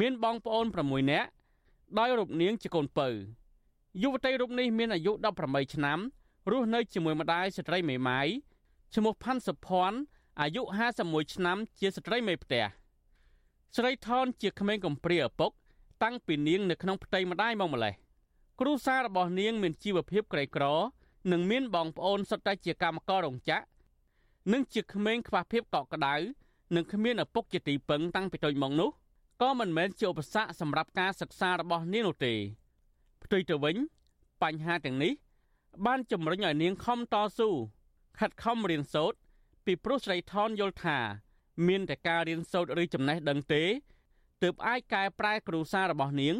[0.00, 1.28] មានបងប្អូន6នាក់
[1.98, 3.08] ដោយរូបនាងជាកូនពៅ
[4.02, 5.12] យុវតីរូបនេះមានអាយុ
[5.44, 5.98] 18ឆ្នាំ
[6.50, 8.28] រស់នៅជាមួយម្ដាយស្ត្រីមេម៉ាយ
[8.94, 9.98] ឈ្មោះផាន់សុភ័ណ្ឌ
[10.40, 10.62] អាយុ
[10.98, 12.64] 51ឆ្នាំជាស្ត្រីមេផ្ទះ
[13.76, 15.50] ស្រីថនជាក្មេងកំព្រាឪពុក
[16.02, 17.94] តាំងពីនាងនៅក្នុងផ្ទៃម្ដាយមកម្លេះ
[18.60, 20.64] គ្រួសាររបស់នាងមានជីវភាពក្រីក្រ
[21.32, 23.64] និងមានបងប្អូនសុទ្ធតែជាកម្មកររោងចក្រ
[24.52, 26.14] និងជាក្មេងខ្វះភាពកក់ក្ដៅ
[26.74, 28.90] និងគ្មានឪពុកជាទីពឹងតាំងពីតូចមកនោះ
[29.42, 32.34] ក៏មិនមែនជាឧបសគ្គសម្រាប់ការសិក្សារបស់នាងនោះទេ
[33.22, 33.76] ផ្ទុយទៅវិញ
[34.42, 35.12] បញ្ហាទាំងនេះ
[35.86, 37.50] បានជំរុញឲ្យនាងខំតស៊ូ
[38.20, 39.18] ខិតខំរៀនសូត្រ
[39.66, 40.98] ពីព្រោះស្រីថនយល់ថា
[41.68, 43.62] មានតែការរៀនសូត្រឬចំណេះដឹងទេ
[44.42, 46.34] ទើបអាចកែប្រែគ្រួសាររបស់នាង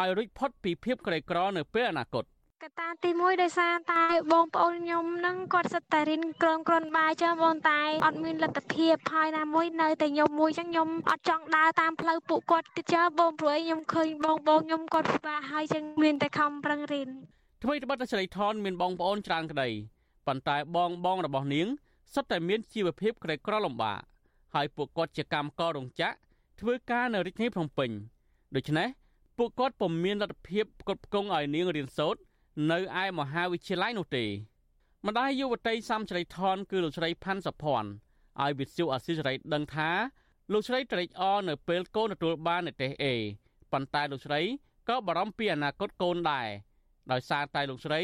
[0.00, 2.24] ឲ្យរួចផុតពីភាពក្រីក្រនៅពេលអនាគត
[2.62, 17.08] កត្តាទី1ដោយសារតែបងប្អូនខ្ញុំនឹងគាត់សិតតែរៀនក្រនក្រនបាយចឹងបងតែអត់មានលទ្ធភាពហើយណាមួយនៅតែខ្ញុំមួយចឹងខ្ញុំអត់ចង់ដើរតាមផ្លូវពួកគាត់ទៀតចាបងព្រោះខ្ញុំឃើញបងបងខ្ញុំគាត់ពិបាកហើយចឹងមានតែខំប្រឹងរៀន
[17.62, 19.70] ថ្មីត្បិតតែស្រីថនមានបងប្អូនច្រើនក្តី
[20.26, 21.66] ប៉ុន្តែបងបងរបស់នាង
[22.14, 24.00] សុទ្ធតែមានជីវភាពក្រីក្រលំបាក
[24.54, 26.16] ហើយពួកគាត់ជាកម្មកររោងចក្រ
[26.60, 27.90] ធ្វើការនៅរាជធានីភ្នំពេញ
[28.56, 28.88] ដូច្នេះ
[29.38, 32.20] ពួកគាត់ពុំមានលទ្ធភាពផ្គត់ផ្គង់ឲ្យនាងរៀនសូត្រ
[32.72, 34.24] នៅឯមហាវិទ្យាល័យនោះទេ
[35.06, 37.90] ម្ដាយយុវតីសំជ្រៃថនគឺលោកស្រីផាន់សុភ័ណ្ឌ
[38.42, 39.90] ឲ្យវិទ្យុអសិរ័យដឹងថា
[40.52, 43.14] លោកស្រីត្រេកអរនៅពេលកូនទទួលបាននិទេសអេ
[43.72, 44.40] ប៉ុន្តែលោកស្រី
[44.88, 46.48] ក៏បារម្ភពីអនាគតកូនដែរ
[47.12, 48.00] ដោយសារតែលោកស្រី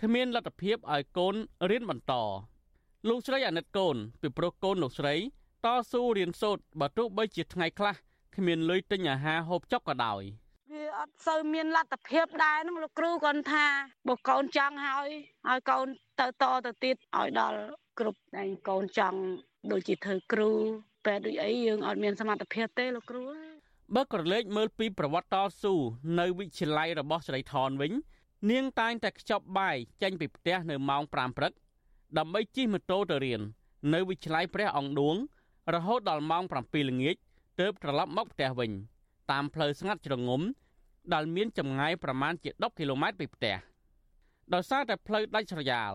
[0.00, 1.34] គ្មានលទ្ធភាពឲ្យកូន
[1.70, 2.12] រៀនបន្ត
[3.08, 5.14] លោកស្រីអាណិតកូនពីព្រោះកូនលោកស្រី
[5.64, 7.94] តស៊ូរៀនសូត្របើទោះបីជាថ្ងៃខ្លះ
[8.36, 10.22] គ្មានលុយទិញអាហារហូបចុកក៏ដោយ
[10.72, 13.66] វាអត់សូវមានលទ្ធភាពដែរនឹងលោកគ្រូគាត់ថា
[14.08, 15.08] បើកូនចង់ហើយ
[15.48, 15.86] ឲ្យកូន
[16.20, 17.58] ទៅតទៅទៀតឲ្យដល់
[17.98, 19.18] គ្រប់តែកូនចង់
[19.72, 20.50] ដូចជាធ្វើគ្រូ
[21.06, 23.24] ពេលដូចអីយើងអត់មានសមត្ថភាពទេលោកគ្រូ
[23.94, 25.74] បើក្រឡេកមើលពីប្រវត្តិតស៊ូ
[26.20, 27.92] នៅវិទ្យាល័យរបស់ស្រីថនវិញ
[28.50, 31.52] នាងតែងតែខ្ចប់បាយចេញពីផ្ទះនៅម៉ោង5ព្រឹក
[32.18, 33.40] ដើម្បីជិះម៉ូតូទៅរៀន
[33.94, 35.16] នៅវិទ្យាល័យព្រះអង្គឌួង
[35.74, 37.16] រហូតដល់ម៉ោង7ល្ងាច
[37.60, 38.70] ទើបត្រឡប់មកផ្ទះវិញ
[39.30, 40.42] តាមផ្លូវស្ងាត់ជ្រងំ
[41.14, 43.56] ដែលមានចម្ងាយប្រមាណជា10គីឡូម៉ែត្រពីផ្ទះ
[44.54, 45.92] ដោយសារតែផ្លូវដាច់ស្រយាល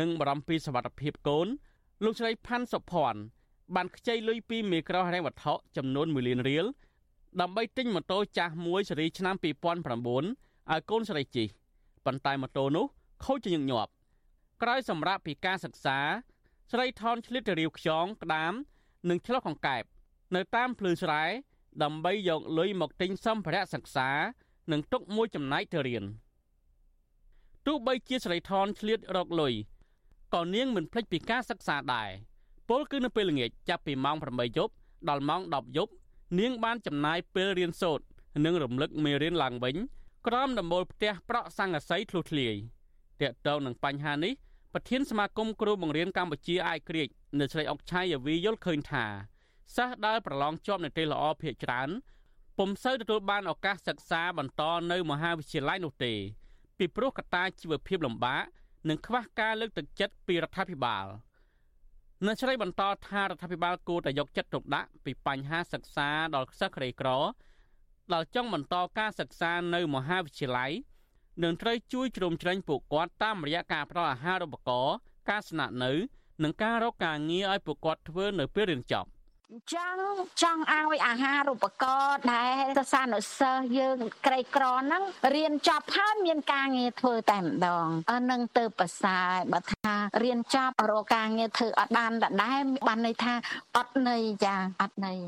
[0.00, 1.46] និងបារម្ភពីសុវត្ថិភាពកូន
[2.04, 3.20] លោកស្រីផាន់សុភ័ណ្ឌ
[3.74, 6.66] បានខ្ចីលុយពីមេក្រោហិរញ្ញវត្ថុចំនួន1លានរៀល
[7.40, 11.48] ដើម្បីទិញម៉ូតូចាស់មួយស៊េរីឆ្នាំ2009ឲ្យកូនស្រីជិះ
[12.06, 12.86] ប៉ុន្តែម៉ូតូនោះ
[13.24, 13.92] ខូចជាញឹកញាប់
[14.62, 15.98] ក្រោយសម្រាប់ពីការសិក្សា
[16.72, 18.52] ស្រីថនឆ្លៀតទៅរាវខ្យងក្តាម
[19.08, 19.82] និងឆ្លោះកង្កែប
[20.34, 21.24] នៅតាមភ្លឺស្រែ
[21.82, 24.08] ដើម្បីយកលុយមកទិញសម្ភារៈសិក្សា
[24.72, 26.04] និងទុកមួយចំណែកទៅរៀន
[27.66, 29.54] ទោះបីជាស្រីថនឆ្លៀតរកលុយ
[30.34, 32.10] ក៏នាងមិនភ្លេចពីការសិក្សាដែរ
[32.68, 34.72] ពលគឺនៅពេលល្ងាចចាប់ពីម៉ោង8យប់
[35.08, 35.92] ដល់ម៉ោង10យប់
[36.38, 38.04] នាងបានចំណាយពេលរៀនសូត្រ
[38.44, 39.76] និងរំលឹកមេរៀនឡើងវិញ
[40.28, 42.54] ក្រោមដំបូលផ្ទះប្រក់សង្កសីធ្លុះធ្លាយ
[43.20, 44.32] តកតងនឹងបញ្ហានេះ
[44.72, 47.08] ប្រធានសមាគមគ្រូបង្រៀនកម្ពុជាអាយក្រិច
[47.40, 49.04] នៅស្រីអុកឆៃយាវីយល់ឃើញថា
[49.76, 51.88] សិស្សដែលប្រឡងជាប់និទេសល្អភាគច្រើន
[52.58, 54.62] ពុំសូវទទួលបានឱកាសសិក្សាបន្ត
[54.92, 56.12] នៅមហាវិទ្យាល័យនោះទេ
[56.78, 58.42] ពីព្រោះកត្តាជីវភាពលំបាក
[58.88, 61.06] និងខ្វះការលើកទឹកចិត្តពីរដ្ឋាភិបាល
[62.24, 67.08] អ្នកស្រីបន្តថារដ្ឋាភិបាលគួរតែយកចិត្តទុកដាក់ពីបញ្ហាសិក្សាដល់សិស្សក្រីក្រ
[68.14, 70.72] ដែលចង់បន្តការសិក្សានៅមហាវិទ្យាល័យ
[71.42, 74.94] និងត្រូវជួយជ្រោមជ្រែងពួកគាត់តាមរយៈការផ្តល់អាហារូបករណ៍
[75.30, 75.92] ការស្នាក់នៅ
[76.42, 79.08] និងការរកការងារឲ្យពួកគាត់ធ្វើនៅពេលរៀនចប់
[79.52, 79.96] អញ្ចឹង
[80.42, 85.02] ចង់ឲ្យអាហារូបករណ៍ដែលសិស្សានុសិស្សយើងក្រីក្រហ្នឹង
[85.34, 87.86] រៀនចប់ហើយមានការងារធ្វើតែម្ដង
[88.30, 89.92] នឹងទៅប្រសើរបើថា
[90.22, 93.34] រៀនចប់រកការងារធ្វើអត់បានដដែលបានន័យថា
[93.76, 95.18] អត់ន័យចាអត់ន័យ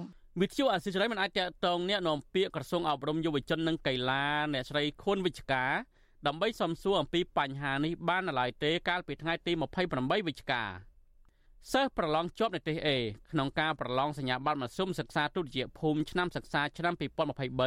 [0.41, 5.72] វិទ្យុអសិរ័យមិនអាចតតងអ្នកនាំពាក្យក្រសួងអប់រំយុវជននិងកីឡាអ្នកស្រីខុនវិជ្ជការ
[6.26, 9.53] ដើម្បីសំសួរអំពីបញ្ហានេះបាននៅឡើយទេកាលពីថ្ងៃទី
[9.91, 10.62] 28វិច្ឆិកា
[11.72, 12.89] សិស្សប្រឡងជាប់និទេស A
[13.30, 16.95] ក្នុងការប្រឡងសញ្ញាបត្រមធ្យមសិក្សាទុតិយភូមិឆ្នាំសិក្សាឆ្នាំ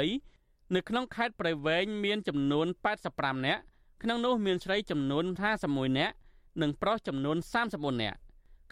[0.06, 2.68] 2023នៅក្នុងខេត្តព្រៃវែងមានចំនួន
[3.06, 3.62] 85នាក់
[4.04, 5.26] ក្នុងនោះមានស្រីចំនួន
[5.62, 6.14] 51នាក់
[6.62, 7.38] និងប្រុសចំនួន
[7.70, 8.18] 34នាក់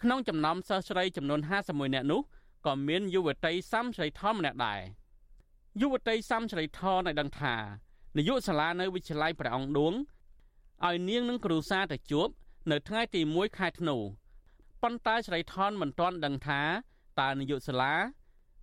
[0.02, 2.20] ក្នុងចំណោមសិស្សស្រីចំនួន51នាក់នោះ
[2.66, 4.80] ក៏មានយុវតីសាំស្រីថនម្នាក់ដែរ
[5.80, 7.54] យុវតីសាំស្រីថនឲ្យដឹងថា
[8.16, 9.94] នាយកសាលានៅវិទ្យាល័យព្រះអង្គឌួង
[10.86, 12.28] ឲ្យនាងនឹងគ្រូសាទៅជួប
[12.70, 13.96] នៅថ្ងៃទី1ខែធ្នូ
[14.82, 16.60] ប៉ុន្តែស្រីថនមិនទាន់ដឹងថា
[17.20, 17.94] តើនាយកសាលា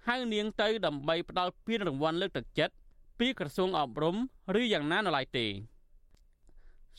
[0.08, 2.74] ហៅនាងទៅដើម្បីផ្ដល់ពានរង្វាន់លើកទឹកចិត្ត
[3.20, 4.16] ពីក្រសួងអប់រំ
[4.60, 5.47] ឬយ៉ាងណានៅឡើយទេ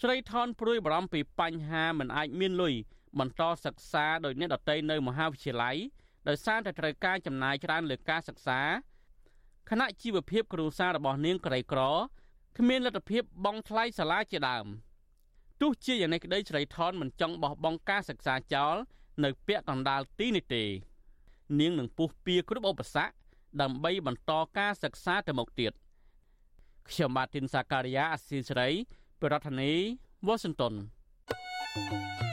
[0.01, 2.75] ស្រីថនព្រួយបារម្ភពីបញ្ហាមិនអាចមានលុយ
[3.19, 5.77] បន្តសិក្សាដោយអ្នកដតីនៅមហាវិទ្យាល័យ
[6.29, 8.61] ដោយសារតែត្រូវការចំណាយច្រើនលើការសិក្សា
[9.71, 11.81] ខណៈជីវភាពគ្រួសាររបស់នាងក្រីក្រ
[12.59, 14.67] គ្មានលទ្ធភាពបង់ថ្លៃសាលាជាដើម
[15.61, 18.77] ទោះជាយ៉ាងនេះក្តីស្រីថនមិនចង់បោះបង់ការសិក្សាចោល
[19.25, 20.65] នៅពាក់កណ្ដាលទីនេះទេ
[21.61, 23.13] នាងនឹងពុះពៀគ្រប់ឧបសគ្គ
[23.61, 25.73] ដើម្បីបន្តការសិក្សាទៅមុខទៀត
[26.89, 28.71] ខ្ញុំបាទទីនសាការីយ៉ាអស៊ីសេរី
[29.23, 30.75] ប្រធានាធិបតី Washington
[31.75, 32.32] thank you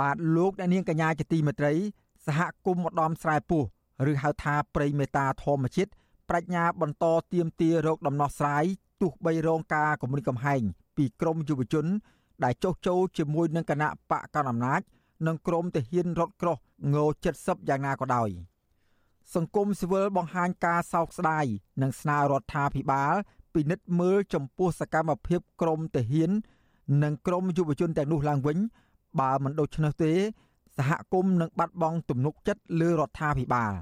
[0.00, 1.72] បាទលោកអ្នកនាងកញ្ញាជាទីមេត្រី
[2.26, 3.62] សហគមន៍ម្ដំស្រែពោះ
[4.10, 5.90] ឬហៅថាព្រៃមេតាធម្មជាតិ
[6.28, 8.64] ប្រាជ្ញាបន្តទៀមទារោគដំណោះស្រាយ
[9.00, 10.62] ទោះបីរងការគំរាមកំហែង
[10.96, 11.86] ពីក្រមយុវជន
[12.44, 14.80] ដែលចុះចូលជាមួយនឹងគណៈបកកណ្ដាលអំណាច
[15.26, 16.56] និងក្រមទាហានរថក្រោះ
[16.94, 16.96] ង
[17.34, 18.28] 70យ៉ាងណាក៏ដោយ
[19.34, 21.44] សង្គមស៊ីវិលបង្ហាញការសោកស្ដាយ
[21.82, 23.14] និងស្នើរដ្ឋាភិបាល
[23.54, 26.30] ពិនិត្យមើលចំពោះសកម្មភាពក្រមទាហាន
[27.02, 28.58] និងក្រមយុវជនទាំងនោះឡើងវិញ
[29.20, 30.12] បើមិនដូច្នោះទេ
[30.78, 33.72] សហគមន៍នឹងបាត់បង់ទំនុកចិត្តលើរដ្ឋាភិបាល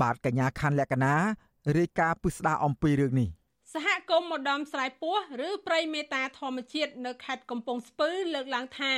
[0.00, 1.14] បាទកញ្ញាខាន់លក្ខណា
[1.78, 3.28] រាយការណ៍ពិស្ដារអំពីរឿងនេះ
[3.74, 5.16] សហគមន៍ម្ដំស្រែពោះ
[5.48, 8.94] ឬព្រៃមេតាធម្មជាតិនៅខេត្តកំពង់ស្ពឺលើកឡើងថា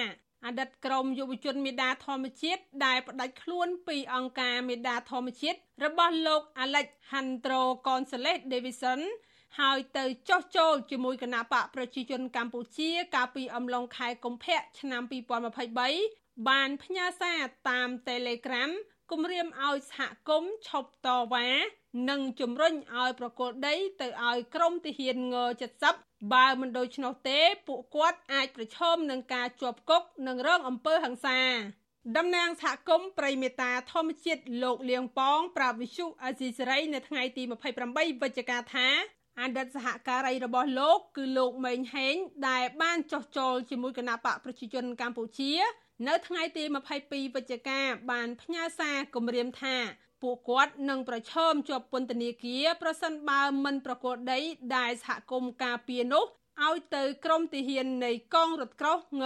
[0.47, 9.01] អតីតក្រមយុវជនមេដាធម្មជាតិដែលផ្ដាច់ខ្លួនពីអង្គការមេដាធម្មជាតិរបស់លោក Alejandro Gonzalez Davison
[9.59, 15.03] ហើយទៅចោះចូលជាមួយគណៈបកប្រជាជនកម្ពុជា កាលពីអំឡុងខែកុម្ភៈឆ្នាំ
[15.75, 18.71] 2023បានផ្ញើសារតាម Telegram
[19.11, 21.49] គម្រាមឲ្យសហគមន៍ឈប់តវ៉ា
[22.11, 25.37] និងជំរុញឲ្យប្រគល់ដីទៅឲ្យក្រមទាហានង
[25.85, 31.41] 70បើមិនដូច្នោះទេ ពួកគាត់អាចប្រឈមនឹងការជាប់គុកនិងរងអំពើហិង្សា
[32.17, 37.43] តំណាងសហគមន៍ប្រិមេតាធម្មជាតិលោកលៀងប៉ងប្រាប់វិសុអាស៊ីសេរីនៅថ្ងៃទី
[37.83, 38.89] 28វិច្ឆិកាថា
[39.41, 42.15] អតីតសហការីរបស់លោកគឺលោកម៉េងហេង
[42.49, 45.53] ដែលបានចោះចូលជាមួយគណៈបកប្រជាជនកម្ពុជា
[46.09, 46.65] នៅថ្ងៃទី
[47.01, 47.81] 22វិច្ឆិកា
[48.11, 49.77] បានផ្ញើសារគម្រាមថា
[50.23, 54.41] ពួកគាត់នឹងប្រឈមជាប់ពន្ធនាគារប្រសិនបើមិនប្រកួតដី
[54.77, 56.25] ដែលសហគមន៍ការពារនោះ
[56.67, 59.23] ឲ្យទៅក្រមទាហាននៃកងរថក្រោះង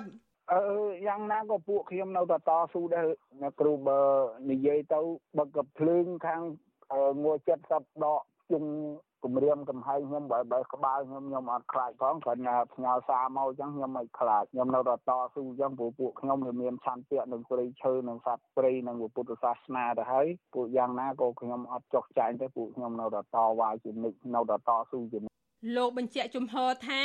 [0.00, 0.60] 70អឺ
[1.06, 3.06] យ៉ាងណាក៏ពួកខ្ញុំនៅតែតស៊ូដែរ
[3.40, 4.00] អ្នកគ្រូបើ
[4.50, 5.00] និយាយទៅ
[5.38, 6.42] បើកភ្លើងខាង
[7.22, 7.26] ង
[7.64, 8.20] 70ដក
[8.52, 8.64] ជឹង
[9.26, 25.36] គម្រាមកំហែងខ្ញុំបើបើក្បាលខ្ញុំខ្ញុំអត់ខ្លាចផងគ្រាន់តែផ្ញើសារមកអញ្ចឹងខ្ញុំមិនខ្លាចខ្ញុំនៅតែតស៊ូអញ្ចឹងព្រោះពួកខ្ញុំវាមានឆន្ទៈនឹងព្រៃឈើនឹងសត្វព្រៃនឹងពុទ្ធសាសនាទៅហើយពួកយ៉ាងណាក៏ខ្ញុំអត់ចុះចាញ់ទេពួកខ្ញុំនៅតែតវ៉ាជានិច្ចនៅតែតស៊ូជានិច្ច
[25.76, 27.02] លោកបញ្ជាក់ជំហរថា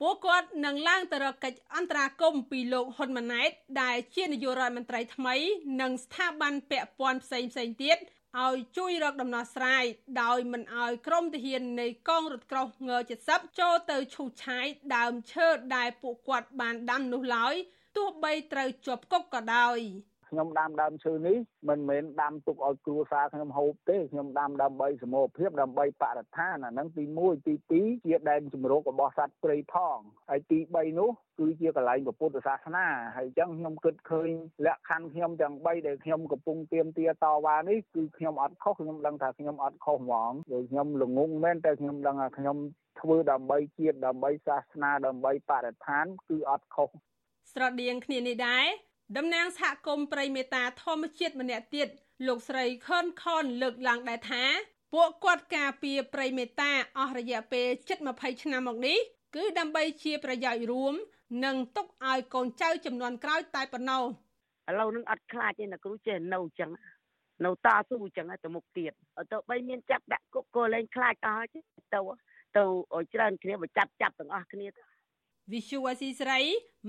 [0.00, 3.50] ពួកគាត់នឹងឡើងទៅរកកិច្ចអន្តរាគមន៍ពីលោកហ៊ុនម៉ាណែត
[3.82, 5.36] ដែលជានាយករដ្ឋមន្ត្រីថ្មី
[5.80, 7.98] និងស្ថាប័នពាក់ព័ន្ធផ្សេងផ្សេងទៀត
[8.42, 9.84] ឲ្យជួយរកដំណោះស្រាយ
[10.22, 12.90] ដោយមិនឲ្យក្រុមទាហាននៃកងរថក្រោះង
[13.26, 14.66] 70ចូលទៅឈូសឆាយ
[14.96, 17.54] ដើមឈើដែលពួកគាត់បានដាំនោះឡើយ
[17.96, 19.78] ទោះបីត្រូវជាប់គុកក៏ដោយ
[20.34, 29.98] ខ្ញុំដាំដើមឈើនេះមិនមែនដាំទុកឲ្យគ្រួសារខ្ញុំហូបទេខ្ញុំដាំដើម្បីសមរភាពដើម្បីបរិស្ថានអាហ្នឹងទី1ទី2ជាដែនជំរករបស់សត្វព្រៃផង
[30.30, 34.30] ហើយទី3នោះគឺជាកន្លែងពុទ្ធសាសនាហើយអញ្ចឹងខ្ញុំគិតឃើញ
[34.66, 42.56] លក្ខខណ្ឌខ្ញុំទាំង3ដែលខ្ញុំកំពុងទៀមទាតវ៉ានេះគឺខ្ញុំអត់ខុសខ្ញុំដឹងថាខ្ញុំអត់ខុសហ្មងដោយខ្ញុំល្ងងមែនតែខ្ញុំដឹងថាខ្ញុំ
[43.00, 46.88] ធ្វើដើម្បីជាតិដើម្បីសាសនាដើម្បីបរិស្ថានគឺអត់ខុស
[47.52, 48.66] ស្រដៀងគ្នានេះដែរ
[49.16, 51.88] តំណាងសហគមន៍ប្រិមេតាធម្មជាតិម្នាក់ទៀត
[52.26, 54.42] លោកស្រីខនខនលើកឡើងដែរថា
[54.94, 57.66] ពួកគាត់ការពារប្រិមេតាអស់រយៈពេល
[58.06, 58.98] 7-20ឆ្នាំមកនេះ
[59.36, 60.94] គឺដើម្បីជាប្រយោជន៍រួម
[61.44, 64.02] និងទុកឲ្យកូនចៅចំនួនក្រោយតែប៉ុណ្ណោះ
[64.70, 66.70] ឥឡូវនឹងអត់ខ្លាចទេណាគ្រូចេះនៅអញ្ចឹង
[67.44, 68.92] នៅតស៊ូអញ្ចឹងទៅមុខទៀត
[69.32, 71.60] ទៅបីមានចាប់ដាក់គុកក៏លែងខ្លាចអស់ទៅ
[71.94, 72.62] ទៅ
[72.94, 74.82] ឲ្យច្រើនគ្នាបើចាប់ចាប់ទាំងអស់គ្នាទៅ
[75.52, 76.40] វិសុវស៊ីស្រី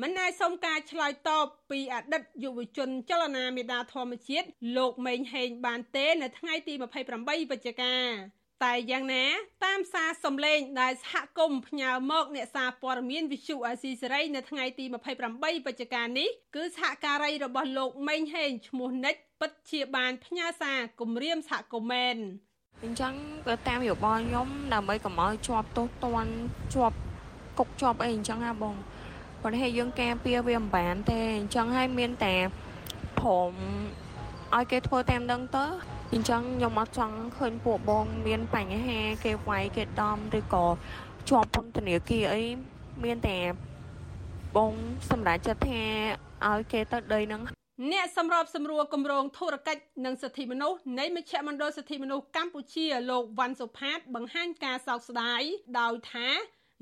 [0.02, 4.48] មិនអាចសុំការឆ្លើយតបពីអតីតយុវជនចលនាមេដាធម្មជាតិ
[4.78, 6.74] លោកម៉េងហេងបានទេនៅថ្ងៃទី
[7.14, 7.96] 28វិច្ឆិកា
[8.64, 9.26] តែយ៉ាងណា
[9.66, 14.86] តាមសារសំឡេងដែលសហគមន៍ផ្ញើមកអ្នកសារព័ត៌មានវិសុអាស៊ីសេរីនៅថ្ងៃទី
[15.26, 22.18] 28វិច្ឆិកានេះគឺសហការីរបស់លោកម៉េងហេងឈ្មោះនិចពិតជាបានផ្ញើសារគម្រាមសហគមន៍មែន
[22.84, 23.14] អញ្ចឹង
[23.48, 26.34] ក៏តាមយោបល់ខ្ញុំដើម្បីកុំឲ្យជាប់ទោសទណ្ឌ
[26.76, 26.98] ជាប់
[27.58, 28.76] គុកជាប់អីអញ្ចឹងណាបង
[29.42, 32.36] ប៉ុន្តែយើងការពារវាមិនបានទេអញ្ចឹងហើយមានតែ
[33.20, 33.54] ព្រម
[34.56, 35.66] ឲ្យគេធ្វើតាមដឹងទៅ
[36.14, 40.66] អញ្ចឹងខ្ញុំអត់ចង់ឃើញពួកបងមានបញ្ហាគេវាយគេដំឬក៏
[41.30, 42.44] ជាប់ពន្ធនាគារអី
[43.04, 43.38] មានតែ
[44.56, 44.74] បង
[45.10, 45.82] សម្រាប់ចិត្តថា
[46.48, 47.42] ឲ្យគេទៅដីហ្នឹង
[47.92, 55.42] អ្នកសម្របសម្រួលគម្រោងធុរកិច្ចនិងសិទ្ធិមនុស្សនៃមជ្ឈមណ្ឌលសិទ្ធិមនុស្សកម្ពុជាលោកវ៉ាន់សុផាត បង្ហាញការសោកស្ដាយ
[55.80, 56.28] ដោយថា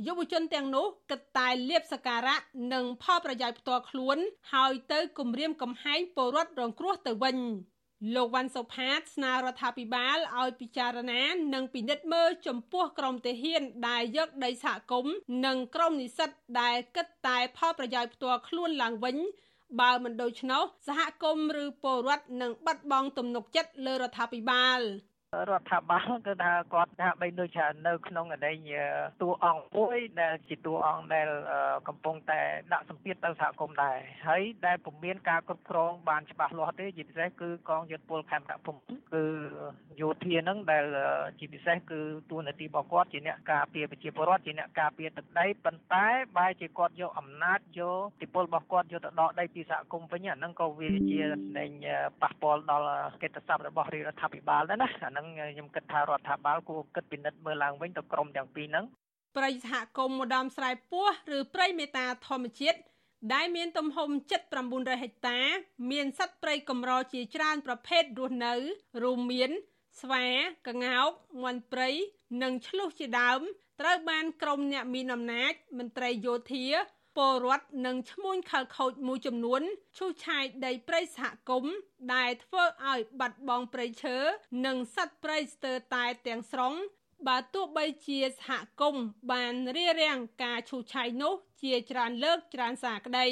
[0.06, 2.38] យុវជនទាំងនោះគិតតែលៀបសការៈ
[2.74, 4.18] និងផលប្រយោជន៍ផ្ទាល់ខ្លួន
[4.54, 7.38] ហើយទៅគំរាមកំហែងពលរដ្ឋរងគ្រោះទៅវិញ
[8.16, 11.22] លោកវ៉ាន់សុផាតស្នើរដ្ឋាភិបាលឲ្យពិចារណា
[11.54, 15.14] និងពិនិត្យមើលចំពោះក្រមទាហានដែលយកដីសហគមន៍
[15.46, 16.30] និងក្រមនិស្សិត
[16.62, 19.18] ដែលគិតតែផលប្រយោជន៍ផ្ទាល់ខ្លួនឡើងវិញ
[19.82, 24.82] បើមិនដូច្នោះសហគមន៍ឬពលរដ្ឋនឹងបាត់បង់ទំនុកចិត្តលើរដ្ឋាភិបាល
[25.50, 28.40] រដ្ឋាភិបាលគឺថាគាត់ថាបីដូចថានៅក្នុងអី
[29.22, 31.28] តួអង្គមួយដែលជាតួអង្គដែល
[31.88, 32.42] កំពុងតែ
[32.74, 38.80] ដាក់សម្ពាធទៅសហគមន៍ដែរហើយដែលពុំមានការគ្រប់គ្រងបានច្បាស់លាស់ទេជាពិសេសគឺកងយុទ្ធពលខេមរៈភូមិ
[39.14, 39.24] គឺ
[40.02, 40.86] យោធានឹងដែល
[41.40, 42.00] ជាពិសេសគឺ
[42.32, 46.08] តួនាទីរបស់គាត់ជាអ្នកការពារប្រជាពលរដ្ឋជាអ្នកការពារទឹកដីប៉ុន្តែ
[46.38, 51.72] បែរជាគាត់យកអំណាចយកទីពលរបស់គាត់យកទៅដកដីពីសហគមន៍វិញអាហ្នឹងក៏វាជាស្ដែង
[52.22, 52.90] ប៉ះពាល់ដល់
[53.22, 58.86] កិត្តិស័ព្ទរបស់រដ្ឋាភិបាលដែរណាអាហ្នឹងខ្ញុំគិតថារដ្ឋាភិបាលគួរគិតពិនិត្យមើលឡើងវិញទៅក្រមទាំងពីរហ្នឹង
[59.36, 61.08] ព្រៃសហគមន៍ម្ដំស្រែពោះ
[61.38, 62.80] ឬព្រៃមេតាធម្មជាតិ
[63.34, 64.10] ដែលមានទំហំ
[64.56, 65.40] 7900ហិកតា
[65.92, 68.54] មានសត្វព្រៃកម្រជាច្រើនប្រភេទរស់នៅ
[69.04, 69.52] រួមមាន
[70.02, 70.26] ស្វា
[70.68, 71.12] កង្កោក
[71.44, 71.90] មាន់ព្រៃ
[72.42, 73.42] និងឆ្លុះជាដើម
[73.82, 76.66] ត្រូវបានក្រុមអ្នកមានអំណាចមន្ត្រីយោធា
[77.18, 79.62] ពលរដ្ឋនិងឈ្មួញខលខូចមួយចំនួន
[79.98, 81.76] ឈូសឆាយដីព្រៃសហគមន៍
[82.14, 84.18] ដែលធ្វើឲ្យបាត់បង់ព្រៃឈើ
[84.66, 86.74] និងសត្វព្រៃស្ទើរតែទាំងស្រុង
[87.28, 88.52] បើទោះបីជាសហ
[88.82, 91.34] គមន៍បានរៀបរៀងការឈូសឆាយនោះ
[91.64, 93.28] ជាច្រើនលើកច្រើនសារក្តី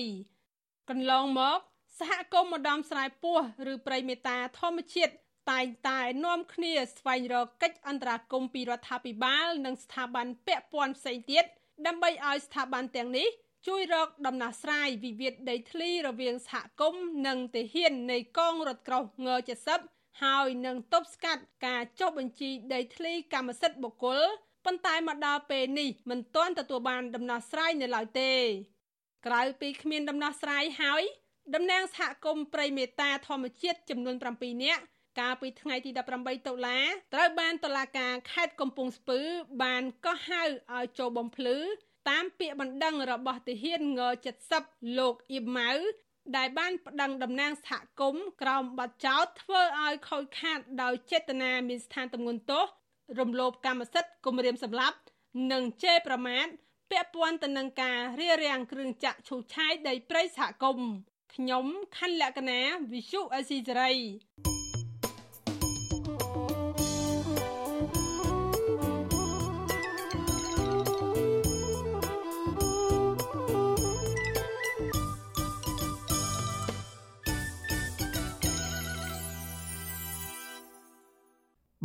[0.90, 1.60] កន្លងមក
[2.00, 3.38] សហគមន៍ម្ដំស្រែពោះ
[3.72, 5.14] ឬព្រៃមេតាធម្មជាតិ
[5.52, 11.46] តែងតែនាំគ្នាស្វែងរកកិច្ចអន្តរាគមន៍ពីរដ្ឋាភិបាល និងស្ថាប័នពាក់ព័ន្ធផ្សេងទៀត
[11.88, 13.28] ដើម្បីឲ្យស្ថាប័នទាំងនេះ
[13.68, 19.30] ជួយរកដំណោះស្រាយវិវាទដីធ្លីរវាងសហគមន៍និងទាហាននៃកងរថក្រោះង
[19.78, 24.22] 70ហើយនឹងទប់ស្កាត់ការចុះបញ្ជីដីធ្លីកម្មសិទ្ធិបុគ្គល
[24.66, 28.34] ប៉ុន្តែមកដល់ពេលនេះមិនទាន់ទទួលបានដំណោះស្រាយនៅឡើយទេ
[29.26, 31.04] ក្រៅពីគ្មានដំណោះស្រាយហើយ
[31.56, 34.84] តំណាងសហគមន៍ព្រៃមេតាធម្មជាតិចំនួន7នាក់
[35.20, 36.80] កាលពីថ្ងៃទី18តុលា
[37.14, 39.20] ត្រូវបានតុលាការខេត្តកំពង់ស្ពឺ
[39.64, 41.58] បានកោះហៅឲ្យចូលបំភ្លឺ
[42.10, 44.02] តាមពាក្យបណ្ដឹងរបស់ទាហានង
[44.50, 45.72] 70លោកអ៊ីបម៉ៅ
[46.38, 52.66] ដែលបានប្តឹងតំណាងសហគមន៍ក្រោមបទចោទធ្វើឲ្យខូចខាតដោយចេតនាមានស្ថានទម្ងន់ទោស
[53.20, 54.98] រំលោភកម្មសិទ្ធិគំរាមសម្លាប់
[55.52, 56.46] និងជេរប្រមាថ
[56.92, 60.92] ពាក់ព័ន្ធទៅនឹងការរារាំងគ្រឿងចាក់ឈូសឆាយដីព្រៃសហគមន៍
[61.34, 61.66] ខ្ញុំ
[61.98, 62.60] ខណ្ឌលក្ខណា
[62.92, 64.51] វិសុអេស៊ីសេរី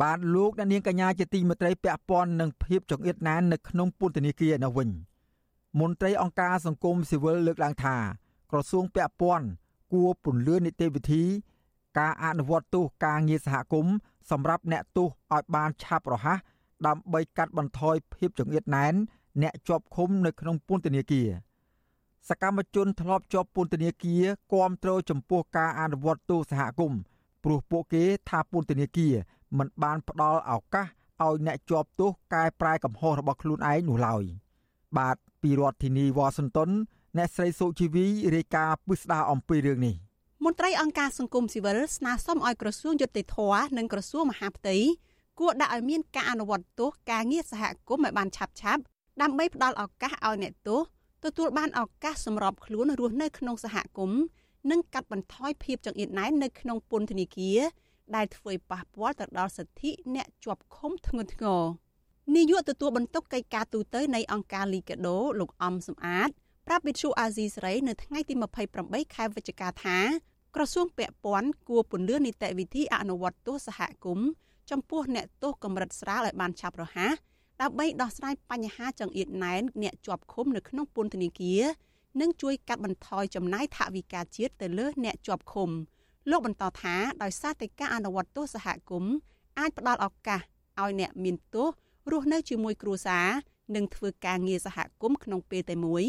[0.01, 4.89] បាទលោកអ្នកនាងកញ្ញាជាទីមេត្រីពាក់ព័ន្ធនឹងភាពចង្អៀតណែននៅក្នុងពន្ធនាគារនៅវិញ
[5.79, 7.95] មន្ត្រីអង្គការសង្គមស៊ីវិលលើកឡើងថា
[8.51, 9.47] ក្រសួងពាក់ព័ន្ធ
[9.93, 11.23] គួរពន្យល់នីតិវិធី
[11.99, 13.95] ការអនុវត្តទោសការងារសហគមន៍
[14.31, 16.39] សម្រាប់អ្នកទោសឲ្យបានឆាប់រហ័ស
[16.87, 18.93] ដើម្បីកាត់បន្ថយភាពចង្អៀតណែន
[19.41, 21.29] អ្នកជាប់ឃុំនៅក្នុងពន្ធនាគារ
[22.29, 24.23] សកម្មជនធ្លាប់ជាប់ពន្ធនាគារ
[24.53, 26.99] គាំទ្រចំពោះការអនុវត្តទោសសហគមន៍
[27.43, 29.13] ព្រោះពួកគេថាពន្ធនាគារ
[29.57, 30.87] មិនបានផ្ដល់ឱកាស
[31.23, 34.23] ឲ្យអ្នកជាប់ទោសកែប្រែកំហុសរបស់ខ្លួនឯងនោះឡើយ
[34.97, 36.69] បាទពីរដ្ឋធានីវ៉ាស៊ីនតោន
[37.17, 39.95] អ្នកស្រីសុជីវីរាយការណ៍ពិស្ដារអំពីរឿងនេះ
[40.45, 43.37] មន្ត្រីអង្គការសង្គមស៊ីវិលស្នើសុំឲ្យក្រសួងយុតិធធ
[43.77, 44.75] និងក្រសួងមហាផ្ទៃ
[45.39, 48.81] គួរដាក់ឲ្យមានការអនុវត្តទោសការងារសហគមន៍ឲ្យបានឆាប់ឆាប់
[49.21, 50.81] ដើម្បីផ្ដល់ឱកាសឲ្យអ្នកទោស
[51.25, 54.21] ទទួលបានឱកាសសម្របខ្លួនរស់នៅក្នុងសហគមន៍
[54.71, 57.59] និងកាត់បន្ថយភាពចង្អៀតណែននៅក្នុងពន្ធនាគារ
[58.15, 61.63] ដែលធ្វើឲ្យប៉ះពាល់ទៅដល់សិទ្ធិអ្នកជាប់ឃុំធ្ងន់ធ្ងរ
[62.35, 66.29] នាយកទទួលបន្ទុកកិច្ចការទូតនៃអង្គការលីកាដូលោកអំសំអាត
[66.67, 68.33] ប្រាប់វិទ្យុអាស៊ីសេរីនៅថ្ងៃទី
[68.75, 69.97] 28ខែវិច្ឆិកាថា
[70.55, 74.29] ក្រសួងពាក់ព័ន្ធគួរពន្យល់នីតិវិធីអនុវត្តទោសសហគមន៍
[74.71, 77.13] ចំពោះអ្នកទោសកម្រិតស្រាលឲ្យបានឆាប់រហ័ស
[77.61, 81.63] ដើម្បីដោះស្រាយបញ្ហាចង្អៀតណែនអ្នកជាប់ឃុំនៅក្នុងពន្ធនាគារ
[82.21, 85.69] និងជួយកាត់បន្ថយចំណាយថវិកាជាតិទៅលើអ្នកជាប់ឃុំ។
[86.29, 89.13] លោកបន្តថាដោយសារតែការអនុវត្តទោសសហគមន៍
[89.59, 90.41] អាចផ្ដល់ឱកាស
[90.81, 91.67] ឲ្យអ្នកមានទោស
[92.11, 93.27] រស់នៅជាមួយគ្រួសារ
[93.75, 96.03] និងធ្វើការងារសហគមន៍ក្នុងពេលតែមួយ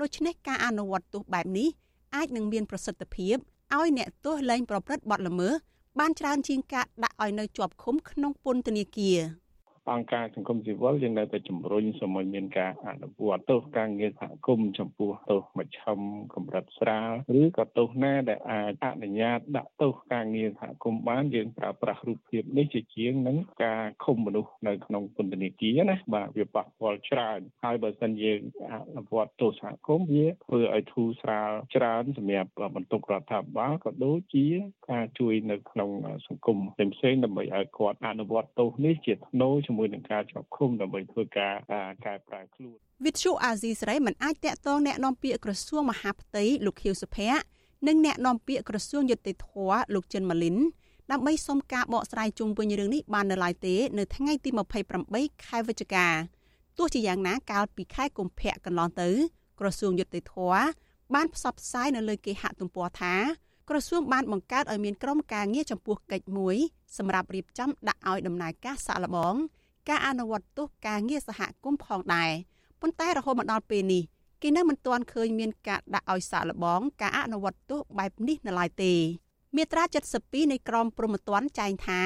[0.00, 1.68] ដូច្នេះការអនុវត្តទោសបែបនេះ
[2.14, 3.36] អាចនឹងមានប្រសិទ្ធភាព
[3.74, 5.54] ឲ្យអ្នកទោសលែងប្រព្រឹត្តបទល្មើស
[5.98, 9.18] បានច្រើនជាងការដាក់ឲ្យនៅជាប់ឃុំក្នុងពន្ធនាគារ
[9.90, 15.98] អង្គការសង្គមស៊ីវិលយើងនៅតែជំរុញសូមឲ្យមានការអនុវត្តទោសការងារសហគមន៍ចំពោះទោសមជ្ឈម
[16.34, 17.10] កម្រិតស្រាល
[17.40, 28.40] ឬក៏ទោសណាដែលអាចអនុញ្ញាតដាក់ទោសការងារសហគមន៍បានយើងប្រើប្រាស់រូបភាពនេះជាជាងនឹងការឃុំមនុស្សនៅក្នុងពន្ធនាគារណាបាទវាប៉ះពាល់ច្រើនហើយបើសិនយើង
[28.72, 34.46] អនុវត្តទោសសហគមន៍វាធ្វើឲ្យធូរស្រាលច្រើនសម្រាប់បន្ទុករដ្ឋាភិបាលក៏ដូចជា
[34.90, 35.90] ការជួយនៅក្នុង
[36.26, 41.53] សង្គមផ្សេងៗដើម្បីឲ្យគាត់អនុវត្តទោសនេះជាថ្នូរជាមួយនឹងការជាប់ឃុំដើម្បីធ្វើការ
[42.05, 47.39] កែប្រែខ្លួនវិទ្យុអាស៊ីសេរីមិនអាចតាក់ទងแนะនាំពាក្យក្រសួងមហាផ្ទៃលោកខៀវសុភ័ក្រ
[47.87, 49.47] និងแนะនាំពាក្យក្រសួងយុតិធធ
[49.93, 50.57] លោកចិនម៉ាលីន
[51.11, 54.49] ដើម្បីសុំការបកស្រាយជុំវិញរឿងនេះបាននៅឡើយទេនៅថ្ងៃទី
[54.97, 56.07] 28ខែវិច្ឆិកា
[56.77, 59.09] ទោះជាយ៉ាងណាកាលពីខែកុម្ភៈកន្លងទៅ
[59.59, 60.35] ក្រសួងយុតិធធ
[61.13, 63.15] បានផ្សព្វផ្សាយនៅលើគេហទំព័រថា
[63.69, 66.55] ក្រសួងបានបង្កើតឲ្យមានក្រុមការងារចំពោះកិច្ចមួយ
[66.97, 69.35] សម្រាប់រៀបចំដាក់ឲ្យដំណើរការសាក់លបង
[69.88, 72.30] ការអនុវត្តទោសការងារសហគមន៍ផងដែរ
[72.80, 74.02] ប៉ុន្តែរហូតមកដល់ពេលនេះ
[74.42, 78.92] គេនៅមិនទាន់ឃើញមានការដាក់ឲ្យសាក់លបងការអនុវត្តទោសបែបនេះនៅឡើយទេ
[79.56, 79.84] មាត្រា
[80.18, 82.00] 72នៃក្រមព្រហ្មទណ្ឌចែងថា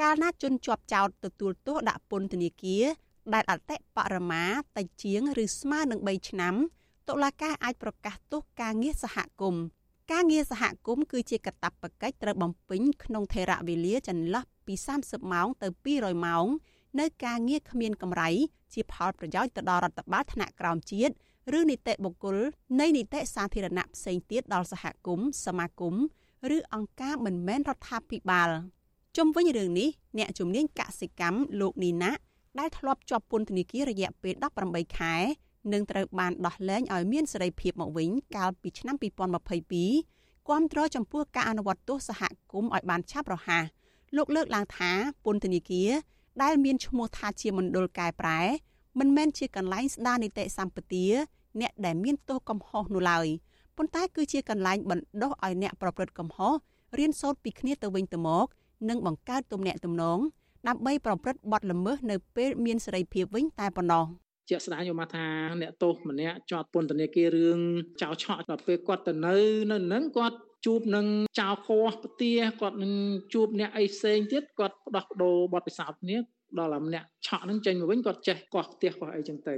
[0.00, 2.84] កាលណាជនជាប់ចោតទទួលទោសដាក់ពន្ធនាគារ
[3.34, 4.44] ដែលអតិបរមា
[4.76, 6.54] តិចជាងឬស្មើនឹង3ឆ្នាំ
[7.08, 9.64] តុលាការអាចប្រកាសទោសការងារសហគមន៍
[10.12, 16.46] ការងារសហគមន៍គឺជាកាតព្វកិច្ចត្រូវបំពេញក្នុងថេរវេលាចន្លោះពី30ម៉ោងទៅ200ម៉ោង
[17.00, 18.28] នៅការងារគ្មានកម្រៃ
[18.74, 21.12] ជាផលប្រយោជន៍ទៅដល់រដ្ឋបាលថ្នាក់ក្រោមជាតិ
[21.58, 22.36] ឬនីតិបុគ្គល
[22.80, 25.94] នៃនីតិសាធារណៈផ្សេងទៀតដល់សហគមន៍សមាគម
[26.56, 28.50] ឬអង្គការមិនមែនរដ្ឋាភិបាល
[29.16, 32.12] ជុំវិញរឿងនេះអ្នកជំនាញកសិកម្មលោកនីណា
[32.58, 34.34] ដែលធ្លាប់ជាប់ពន្ធនាគាររយៈពេល
[34.66, 35.14] 18ខែ
[35.72, 38.96] នឹងត្រូវបានដោះលែងឲ្យមានសេរីភាពមកវិញកាលពីឆ្នាំ
[39.72, 42.22] 2022គាំទ្រចំពោះការអនុវត្តទោសសហ
[42.52, 43.64] គមន៍ឲ្យបានឆាប់រហ័ស
[44.16, 44.90] លោកលើកឡើងថា
[45.24, 45.90] ពន្ធនាគារ
[46.42, 48.40] ដែលមានឈ្មោះថាជាមណ្ឌលកែប្រែ
[48.98, 51.06] មិនមែនជាកន្លែងស្ដារនីតិសម្បទា
[51.60, 53.26] អ្នកដែលមានទោសកំហុសនោះឡើយ
[53.76, 56.54] ប៉ុន្តែគឺជាកន្លែងបណ្ដុះឲ្យអ្នកប្រព្រឹត្តកំហុស
[56.98, 58.46] រៀនសូត្រពីគ្នាទៅវិញទៅមក
[58.88, 60.18] និងបង្កើតទំនាក់ទំនង
[60.68, 64.04] ដើម្បីប្រព្រឹត្តបទល្មើសនៅពេលមានសេរីភាពវិញតែប៉ុណ្ណោះ
[64.50, 65.26] ជាក់ស្ដែងយកមកថា
[65.60, 67.58] អ្នកទោសម្នាក់ជាប់ពន្ធនាគាររឿង
[68.02, 69.36] ចោលឆក់ដល់ពេលគាត់ទៅនៅ
[69.70, 70.36] នៅនឹងគាត់
[70.66, 71.06] ជួបនឹង
[71.40, 72.92] ចៅខោះផ្ទះគាត់នឹង
[73.34, 76.18] ជួបអ្នកអីផ្សេងទៀតគាត់ផ្ដោះបដូរបទពិសោធន៍គ្នា
[76.58, 79.56] ដល់តែម្នាក់ឆក់នឹងចេញមកវិញគាត់ចេះកោះផ្ទះកោះអីចឹងទៅ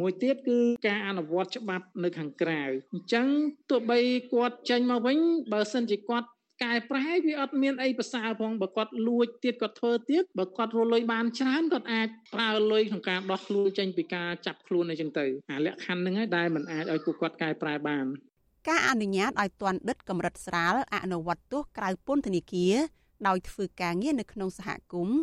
[0.00, 0.58] មួយទៀតគឺ
[0.88, 3.26] ការអនុវត្តច្បាប់នៅខាងក្រៅអញ្ចឹង
[3.70, 4.00] ទោះបី
[4.32, 5.18] គាត់ចេញមកវិញ
[5.52, 6.28] បើសិនជាគាត់
[6.64, 18.06] កែប្រែវាអត់មានអីប្រសើរផងបើគាត់លួចទៀតគាត់ធ្វើទៀតបើគាត់រលុយបានច្រើនគាត់អាចប្រើលុយក្នុងការដោះខ្លួនចេញពីការចាប់ខ្លួនអីចឹងទៅអាលក្ខខណ្ឌហ្នឹងឯងដែលมันអាចឲ្យពួកគាត់កែប្រែបាន
[18.68, 22.74] ការអនុញ្ញាតឲ្យទណ្ឌិតកម្រិតស្រាលអនុវត្តទោសក្រៅពន្ធនាគារ
[23.26, 25.18] ដោយធ្វើការងារនៅក្នុងសហគមន៍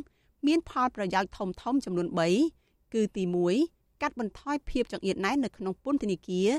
[0.48, 2.08] មានផលប្រយោជន៍ធំធំចំនួន
[2.52, 3.24] 3គឺទី
[3.64, 6.50] 1កាត់បន្ថយភាពចង្អៀតណែននៅក្នុងពន្ធនាគារ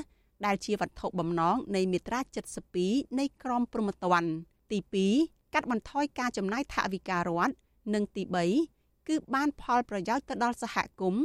[0.45, 2.19] ដែលជាវត្ថុបំណងនៃមាត្រា
[2.69, 4.31] 72នៃក្រមព្រហ្មទណ្ឌ
[4.71, 4.79] ទី
[5.13, 7.53] 2កាត់បន្ថយការចំណាយថវិការដ្ឋ
[7.93, 8.23] និងទី
[8.65, 11.23] 3គឺបានផលប្រយោជន៍ទៅដល់សហគមន៍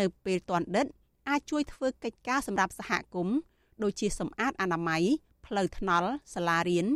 [0.00, 0.86] នៅពេលទាន់ដិត
[1.28, 3.36] អាចជួយធ្វើកិច្ចការសម្រាប់សហគមន៍
[3.82, 5.02] ដូចជាសម្អាតអនាម័យ
[5.46, 6.86] ផ្លូវថ្នល់សាលារៀន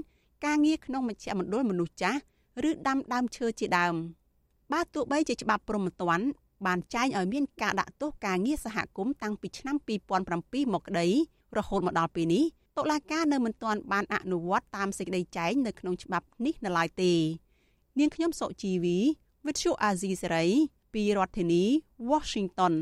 [0.44, 2.20] ការងារក្នុងមជ្ឈមណ្ឌលមនុស្សចាស់
[2.68, 3.94] ឬដាំដើមឈើជាដើម
[4.72, 6.26] បើទោះបីជាច្បាប់ព្រហ្មទណ្ឌ
[6.66, 11.06] បានចែងឲ្យមានការដាក់ទោសការងារសហគមន៍តាំងពីឆ្នាំ2007មកក្តី
[11.56, 12.44] រហូតមកដល់ពេលនេះ
[12.76, 17.12] តុលាការនៅមិនទាន់បានអនុវត្តតាមសេចក្តីចែងនៅក្នុងច្បាប់នេះនៅឡើយទេ
[17.98, 18.98] នាងខ្ញុំសុជីវី
[19.44, 20.50] With you Azizi Saray
[20.92, 21.64] ពីរដ្ឋធានី
[22.10, 22.74] Washington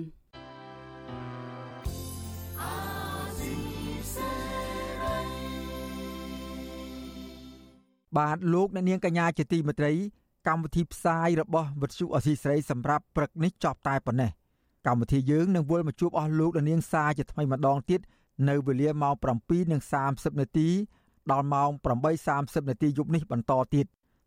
[8.18, 9.92] បាទលោកអ្នកនាងកញ្ញាជាទីមេត្រី
[10.48, 14.30] កម្មវិធីផ្សាយរបស់វិទ្យុអសីស្រីសម្រាប់ព្រឹកនេះចប់តែប៉ុណ្ណេះ
[14.86, 18.00] កម្មវិធីយើងនឹងវិលមកជួបអស់លោកអ្នកនាងសាជាថ្មីម្ដងទៀត
[18.48, 19.14] នៅវេលាម៉ោង
[19.76, 20.68] 7:30នាទី
[21.30, 21.70] ដល់ម៉ោង
[22.16, 23.86] 8:30នាទីយប់នេះបន្តទៀត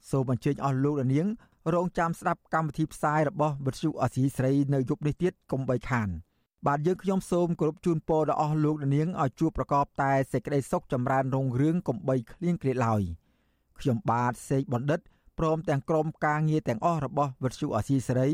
[0.10, 1.28] សូមអញ្ជើញអស់លោកអ្នកនាង
[1.74, 6.10] រងចាំស្ដាប់កម្មវិធីផ្សាយរបស់វិទ្យុអសីស្រីនៅយប់នេះទៀតកុំបីខាន
[6.68, 13.04] បាទយើងខ្ញុំសូមគោរពជូនពរដល់អស់លោកអ្នកនាងឲ្យជួបប្រកបតែសេចក្តីសុខចម្រើនរុងរឿងកុំបីឃ្លៀងឃ្លាតឡើយ
[13.82, 15.00] ខ្ញុំបាទសេកបណ្ឌិត
[15.40, 18.30] ព្រមទាំងក្រុមការងារទាំងអស់របស់វិទ្យុអាស៊ីសេរី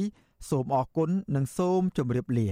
[0.49, 2.49] សូមអរគុណនិងសូមជម្រាបលា